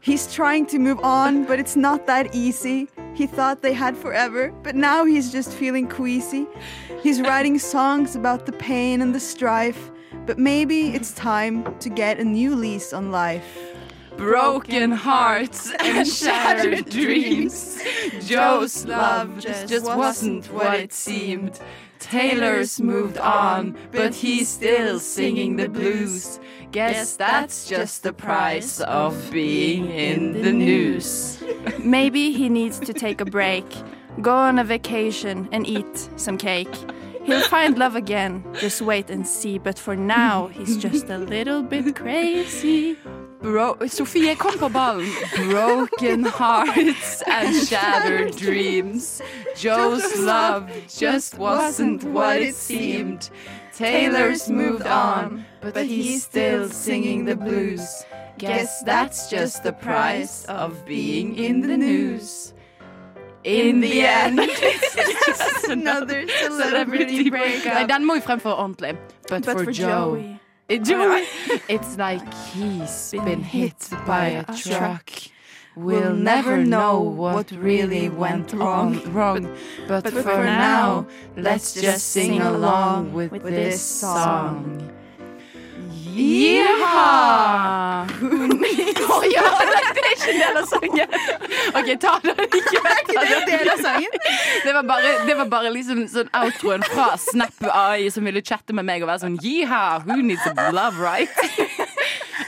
He's 0.00 0.32
trying 0.32 0.66
to 0.66 0.78
move 0.78 1.00
on, 1.00 1.44
but 1.44 1.58
it's 1.58 1.76
not 1.76 2.06
that 2.06 2.34
easy. 2.34 2.88
He 3.14 3.26
thought 3.26 3.62
they 3.62 3.72
had 3.72 3.96
forever, 3.96 4.52
but 4.62 4.76
now 4.76 5.04
he's 5.04 5.32
just 5.32 5.52
feeling 5.52 5.88
queasy. 5.88 6.46
He's 7.02 7.20
writing 7.28 7.58
songs 7.58 8.16
about 8.16 8.46
the 8.46 8.52
pain 8.52 9.02
and 9.02 9.14
the 9.14 9.20
strife, 9.20 9.90
but 10.26 10.38
maybe 10.38 10.94
it's 10.94 11.12
time 11.12 11.78
to 11.78 11.88
get 11.88 12.18
a 12.18 12.24
new 12.24 12.54
lease 12.54 12.92
on 12.92 13.10
life. 13.10 13.69
Broken 14.20 14.92
hearts 14.92 15.72
and 15.80 16.06
shattered 16.06 16.90
dreams. 16.90 17.82
Joe's 18.26 18.84
love 18.84 19.40
just, 19.40 19.86
wasn't 19.86 20.52
what 20.52 20.78
it 20.78 20.92
seemed. 20.92 21.58
Taylor's 22.00 22.82
moved 22.82 23.16
on, 23.16 23.78
but 23.92 24.14
he's 24.14 24.46
still 24.46 24.98
singing 25.00 25.56
the 25.56 25.70
blues. 25.70 26.38
Guess 26.70 27.16
that's 27.16 27.66
just 27.66 28.02
the 28.02 28.12
price 28.12 28.80
of 28.82 29.30
being 29.30 29.90
in 29.90 30.42
the 30.42 30.52
news. 30.52 31.42
Maybe 31.78 32.32
he 32.32 32.50
needs 32.50 32.78
to 32.80 32.92
take 32.92 33.22
a 33.22 33.24
break, 33.24 33.64
go 34.20 34.34
on 34.34 34.58
a 34.58 34.64
vacation 34.64 35.48
and 35.50 35.66
eat 35.66 36.10
some 36.16 36.36
cake. 36.36 36.68
He'll 37.24 37.48
find 37.48 37.78
love 37.78 37.96
again, 37.96 38.44
just 38.58 38.82
wait 38.82 39.08
and 39.08 39.26
see. 39.26 39.56
But 39.56 39.78
for 39.78 39.96
now, 39.96 40.48
he's 40.48 40.76
just 40.76 41.08
a 41.08 41.16
little 41.16 41.62
bit 41.62 41.96
crazy. 41.96 42.98
Bro 43.42 43.76
Sofie, 43.88 44.34
kom 44.36 44.58
på 44.58 44.68
ballen. 44.68 45.06
Broken 45.50 46.24
hearts 46.24 47.22
and 47.26 47.54
shattered 47.66 48.36
dreams. 48.36 49.22
Joe's 49.56 50.18
love 50.18 50.70
just 50.88 51.38
wasn't 51.38 52.04
what 52.04 52.36
it 52.42 52.54
seemed. 52.54 53.30
Taylor's 53.74 54.50
moved 54.50 54.86
on, 54.86 55.44
but 55.62 55.86
he's 55.86 56.22
still 56.22 56.68
singing 56.68 57.24
the 57.24 57.34
blues. 57.34 58.04
Guess 58.36 58.82
that's 58.84 59.30
just 59.30 59.62
the 59.62 59.72
price 59.72 60.44
of 60.44 60.84
being 60.84 61.34
in 61.36 61.60
the 61.62 61.76
news. 61.76 62.52
In 63.44 63.80
the 63.80 64.02
end, 64.02 64.38
it's 64.42 64.94
just 65.26 65.68
another 65.68 66.28
celebrity 66.28 67.30
breakup. 67.30 67.72
Nei, 67.72 67.86
den 67.86 68.04
må 68.04 68.14
vi 68.14 68.20
fremføre 68.20 68.54
ordentlig. 68.56 68.94
But, 69.30 69.44
But 69.44 69.56
for, 69.56 69.64
for 69.64 69.72
Joe. 69.72 69.88
Joey. 69.88 70.40
Joey. 70.78 71.26
It's 71.68 71.96
like 71.98 72.32
he's 72.52 73.10
been 73.10 73.42
hit 73.42 73.88
by 74.06 74.26
a 74.26 74.56
truck. 74.56 75.10
We'll 75.76 76.14
never 76.14 76.56
know 76.58 77.00
what 77.00 77.50
really 77.52 78.08
went 78.08 78.52
wrong, 78.52 79.00
wrong. 79.12 79.56
But, 79.88 80.08
for 80.10 80.44
now, 80.44 81.06
let's 81.36 81.74
just 81.74 82.08
sing 82.08 82.40
along 82.40 83.12
with, 83.12 83.42
this 83.42 83.80
song. 83.80 84.92
Yeehaw! 86.16 88.06
Å 89.10 89.18
ja, 89.30 89.44
det 89.60 90.02
er 90.02 90.14
ikke 90.14 90.30
en 90.32 90.40
del 90.40 90.58
av 90.60 90.66
sangen. 90.70 91.08
OK, 91.80 91.88
ta 92.02 92.12
den. 92.24 92.40
Ikke 92.46 92.82
vent. 92.84 93.12
ta 93.12 93.22
den. 93.26 93.44
Del 93.50 93.70
av 93.74 93.82
sangen. 93.84 94.12
Det 94.64 94.74
var 94.76 94.84
bare, 94.88 95.12
det 95.28 95.36
var 95.40 95.50
bare 95.52 95.70
liksom 95.74 96.02
sånn 96.10 96.30
outroen 96.42 96.84
fra 96.90 97.12
Snap 97.20 97.64
AI 97.70 98.10
som 98.14 98.26
ville 98.28 98.42
chatte 98.42 98.76
med 98.76 98.88
meg 98.88 99.04
og 99.04 99.10
være 99.12 99.24
sånn 99.26 99.38
Jiha, 99.42 99.84
who 100.06 100.20
needs 100.22 100.46
love, 100.72 100.98
right? 101.02 101.30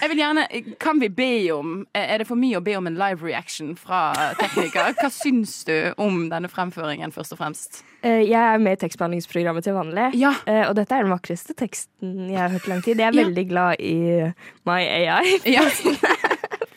Jeg 0.01 0.09
vil 0.13 0.19
gjerne, 0.23 0.47
Kan 0.81 1.01
vi 1.03 1.09
be 1.09 1.31
om 1.55 1.87
Er 1.95 2.19
det 2.23 2.27
for 2.29 2.37
mye 2.41 2.59
å 2.61 2.65
be 2.65 2.75
om 2.79 2.87
en 2.87 2.97
live 2.99 3.23
reaction 3.27 3.75
fra 3.77 4.13
tekniker? 4.41 4.95
Hva 4.99 5.11
syns 5.13 5.65
du 5.69 5.75
om 6.01 6.29
denne 6.33 6.49
fremføringen, 6.53 7.13
først 7.15 7.33
og 7.37 7.39
fremst? 7.43 7.83
Eh, 8.03 8.23
Jeg 8.27 8.39
er 8.41 8.59
med 8.59 8.79
i 8.79 8.81
tekstbehandlingsprogrammet 8.87 9.63
til 9.65 9.75
vanlig, 9.77 10.09
Ja. 10.19 10.33
eh, 10.47 10.65
og 10.69 10.75
dette 10.77 10.93
er 10.97 11.03
den 11.05 11.13
vakreste 11.13 11.55
teksten 11.55 12.31
jeg 12.31 12.39
har 12.41 12.49
hørt 12.51 12.67
i 12.67 12.71
lang 12.71 12.83
tid. 12.83 12.97
Jeg 12.99 13.13
er 13.13 13.25
veldig 13.25 13.49
glad 13.49 13.77
i 13.81 14.33
My 14.67 14.81
AI, 14.83 15.39
Ja, 15.47 15.63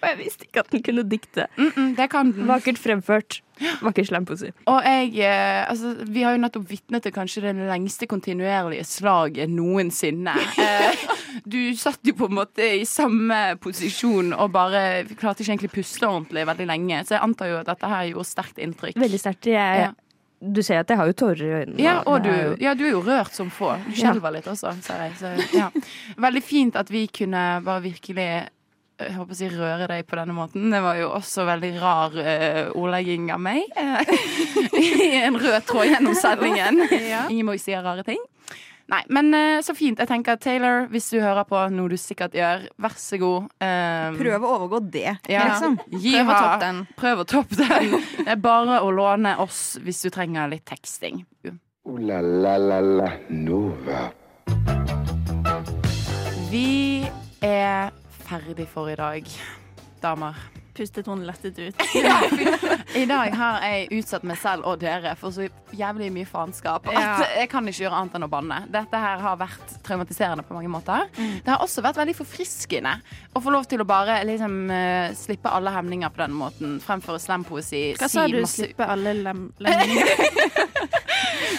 for 0.05 0.11
jeg 0.13 0.21
visste 0.21 0.45
ikke 0.45 0.61
at 0.61 0.69
den 0.71 0.83
kunne 0.85 1.03
dikte. 1.09 1.47
mm 1.57 1.71
-mm, 1.73 1.95
det 1.97 2.09
kan 2.13 2.31
den. 2.31 2.45
Vakkert 2.47 2.77
fremført. 2.77 3.41
Vakker 3.81 4.03
slampoesi. 4.03 4.49
Og 4.67 4.83
jeg 4.83 5.15
eh, 5.23 5.69
Altså, 5.69 5.95
vi 6.07 6.21
har 6.23 6.31
jo 6.35 6.41
nettopp 6.43 6.65
vitne 6.69 6.99
til 7.01 7.11
kanskje 7.11 7.41
det 7.41 7.55
lengste 7.55 8.05
kontinuerlige 8.07 8.83
slaget 8.83 9.49
noensinne. 9.49 10.33
Eh, 10.59 10.95
du 11.47 11.75
satt 11.75 11.99
jo 12.03 12.13
på 12.13 12.25
en 12.27 12.35
måte 12.35 12.61
i 12.81 12.85
samme 12.85 13.55
posisjon 13.61 14.33
og 14.33 14.51
bare 14.51 15.05
klarte 15.15 15.41
ikke 15.41 15.51
egentlig 15.53 15.71
puste 15.71 16.03
ordentlig 16.07 16.45
veldig 16.47 16.67
lenge, 16.67 17.03
så 17.05 17.15
jeg 17.15 17.23
antar 17.23 17.47
jo 17.47 17.57
at 17.57 17.65
dette 17.67 17.87
her 17.87 18.03
gjorde 18.11 18.25
sterkt 18.27 18.57
inntrykk. 18.59 18.95
Veldig 18.99 19.19
sterkt. 19.19 19.45
Jeg, 19.45 19.93
Du 20.41 20.61
ser 20.61 20.79
at 20.79 20.89
jeg 20.89 20.97
har 20.97 21.07
jo 21.07 21.13
tårer 21.13 21.41
i 21.41 21.53
øynene. 21.63 21.79
Ja, 21.81 22.03
og 22.05 22.23
du, 22.23 22.29
jo- 22.29 22.57
ja, 22.59 22.73
du 22.75 22.83
er 22.83 22.91
jo 22.91 23.01
rørt 23.01 23.33
som 23.33 23.49
få. 23.49 23.77
Du 23.87 23.95
skjelver 23.95 24.31
litt 24.35 24.45
også, 24.47 24.73
ser 24.83 25.01
jeg. 25.01 25.13
Så, 25.17 25.57
ja. 25.57 25.69
Veldig 26.17 26.43
fint 26.43 26.75
at 26.75 26.91
vi 26.91 27.07
kunne 27.07 27.61
bare 27.63 27.81
virkelig 27.81 28.47
jeg 28.99 29.15
håper 29.17 29.35
å 29.35 29.37
si 29.37 29.49
røre 29.51 29.87
deg 29.91 30.05
på 30.07 30.15
denne 30.19 30.35
måten. 30.35 30.69
Det 30.71 30.79
var 30.83 30.99
jo 30.99 31.09
også 31.17 31.43
veldig 31.47 31.71
rar 31.81 32.13
uh, 32.15 32.61
ordlegging 32.77 33.27
av 33.35 33.41
meg. 33.43 33.65
eh, 33.75 34.13
I 34.85 35.09
en 35.25 35.35
rød 35.39 35.65
tråd 35.67 35.89
gjennom 35.89 36.15
sendingen. 36.15 36.79
Ingen 37.31 37.45
må 37.47 37.57
jo 37.57 37.63
si 37.65 37.75
rare 37.75 38.05
ting. 38.07 38.21
Nei, 38.87 39.01
men 39.09 39.33
uh, 39.33 39.59
så 39.65 39.73
fint. 39.75 39.99
Jeg 39.99 40.07
tenker 40.07 40.37
Taylor, 40.39 40.85
hvis 40.93 41.09
du 41.09 41.17
hører 41.17 41.43
på, 41.49 41.57
noe 41.73 41.89
du 41.91 41.97
sikkert 41.99 42.37
gjør, 42.37 42.67
vær 42.85 42.95
så 43.01 43.19
god. 43.19 43.49
Um, 43.59 44.19
Prøv 44.19 44.45
å 44.45 44.53
overgå 44.59 44.81
det, 44.93 45.17
ja. 45.27 45.47
liksom. 45.49 45.79
Gi 45.89 46.13
Prøv 46.19 46.29
å 46.29 46.37
toppe 46.37 46.61
den. 46.63 46.81
Prøv 47.01 47.23
å 47.23 47.27
toppe 47.33 47.59
den. 47.63 47.97
Det 48.21 48.29
er 48.35 48.41
bare 48.43 48.79
å 48.85 48.93
låne 48.93 49.35
oss 49.43 49.63
hvis 49.81 50.05
du 50.05 50.11
trenger 50.13 50.53
litt 50.53 50.67
teksting. 50.69 51.25
Uh, 51.43 51.57
la 51.99 52.21
la 52.21 52.55
la 52.61 52.79
la 52.79 53.11
Nova. 53.33 54.05
Vi 56.53 57.03
er 57.43 57.89
ferdig 58.25 58.67
for 58.71 58.89
i 58.91 58.95
dag, 58.99 59.27
damer. 60.03 60.35
Pustet 60.75 61.07
hun 61.07 61.21
lettet 61.23 61.55
ut. 61.55 61.83
I 62.99 63.05
dag 63.07 63.31
har 63.39 63.61
jeg 63.63 63.85
utsatt 63.95 64.25
meg 64.27 64.35
selv 64.41 64.65
og 64.67 64.81
dere 64.81 65.13
for 65.15 65.31
så 65.31 65.45
jævlig 65.75 66.09
mye 66.11 66.27
faenskap 66.27 66.89
Ja. 66.91 67.03
at 67.21 67.37
jeg 67.39 67.47
kan 67.53 67.63
ikke 67.71 67.85
gjøre 67.85 67.95
annet 68.01 68.17
enn 68.19 68.25
å 68.27 68.29
banne. 68.31 68.57
Dette 68.73 68.99
her 68.99 69.23
har 69.23 69.37
vært 69.39 69.71
traumatiserende 69.87 70.43
på 70.43 70.57
mange 70.57 70.67
måter. 70.73 71.07
Det 71.15 71.47
har 71.47 71.63
også 71.63 71.79
vært 71.85 71.95
veldig 72.01 72.17
forfriskende 72.19 72.91
å 73.31 73.43
få 73.45 73.53
lov 73.55 73.69
til 73.71 73.85
å 73.85 73.87
bare 73.87 74.17
liksom 74.27 74.57
uh, 74.67 75.15
slippe 75.15 75.47
alle 75.55 75.71
hemninger 75.77 76.11
på 76.11 76.25
den 76.25 76.35
måten. 76.35 76.75
Fremføre 76.83 77.23
slampoesi, 77.23 77.85
Hva 77.95 78.11
si 78.11 78.19
sa 78.19 78.27
du? 78.27 78.41
masse 78.43 78.59
Slippe 78.65 78.89
alle 78.97 79.15
lem 79.21 79.47
lemninger? 79.63 80.11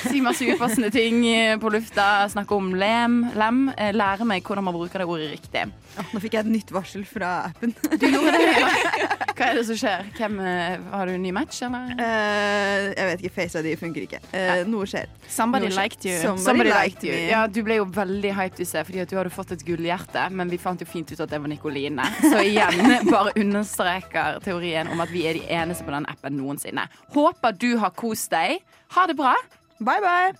Si 0.07 0.20
masse 0.22 0.44
upassende 0.46 0.88
ting 0.94 1.22
eh, 1.26 1.57
på 1.61 1.70
lufta, 1.72 2.26
snakke 2.31 2.55
om 2.55 2.68
lem, 2.79 3.16
lem. 3.37 3.66
eh, 3.76 3.90
Lære 3.96 4.26
meg 4.29 4.44
hvordan 4.46 4.64
man 4.68 4.76
bruker 4.76 5.02
det 5.02 5.07
ordet 5.09 5.31
riktig. 5.33 5.64
Nå 6.12 6.20
fikk 6.22 6.37
jeg 6.37 6.44
et 6.44 6.50
nytt 6.50 6.72
varsel 6.74 7.04
fra 7.09 7.30
appen. 7.50 7.72
Du 7.96 8.06
gjorde 8.06 8.35
det, 8.37 8.50
ja. 8.52 8.70
Hva 9.37 9.50
er 9.50 9.59
det 9.59 9.64
som 9.68 9.76
skjer? 9.76 10.06
Hvem, 10.16 10.38
eh, 10.40 10.76
har 10.92 11.09
du 11.09 11.12
en 11.12 11.22
ny 11.22 11.32
match, 11.35 11.59
eller? 11.66 11.90
Uh, 11.98 12.87
jeg 12.96 13.09
vet 13.11 13.24
ikke, 13.24 13.35
Face 13.35 13.61
ID 13.61 13.68
funker 13.80 14.06
ikke. 14.06 14.20
Uh, 14.32 14.62
noe 14.68 14.87
skjer. 14.88 15.11
Somebody 15.28 15.68
Noe 15.68 15.76
liked 15.76 16.06
you. 16.09 16.14
Somebody 16.22 16.46
Somebody 16.46 16.72
liked 16.72 17.04
you. 17.04 17.16
Ja, 17.28 17.42
du 17.50 17.61
ble 17.66 17.76
jo 17.80 17.87
veldig 17.92 18.32
hyped 18.38 18.62
i 18.64 18.68
seg 18.68 18.88
fordi 18.88 19.02
at 19.04 19.12
du 19.12 19.18
hadde 19.18 19.32
fått 19.35 19.52
et 19.56 19.64
gullhjerte, 19.66 20.28
men 20.32 20.52
vi 20.52 20.61
fant 20.61 20.80
jo 20.80 20.88
fint 20.88 21.12
ut 21.12 21.20
at 21.20 21.32
det 21.32 21.42
var 21.42 21.52
Nikoline. 21.52 22.09
Så 22.24 22.40
igjen, 22.46 22.80
bare 23.12 23.35
understreker 23.37 24.40
teorien 24.46 24.88
om 24.92 25.04
at 25.04 25.12
vi 25.12 25.26
er 25.28 25.37
de 25.37 25.44
eneste 25.61 25.85
på 25.85 25.92
den 25.94 26.09
appen 26.12 26.38
noensinne. 26.40 26.88
Håper 27.16 27.56
du 27.61 27.74
har 27.82 27.92
kost 27.96 28.32
deg. 28.32 28.62
Ha 28.96 29.09
det 29.11 29.16
bra. 29.20 29.37
Bye, 29.78 30.00
bye! 30.00 30.32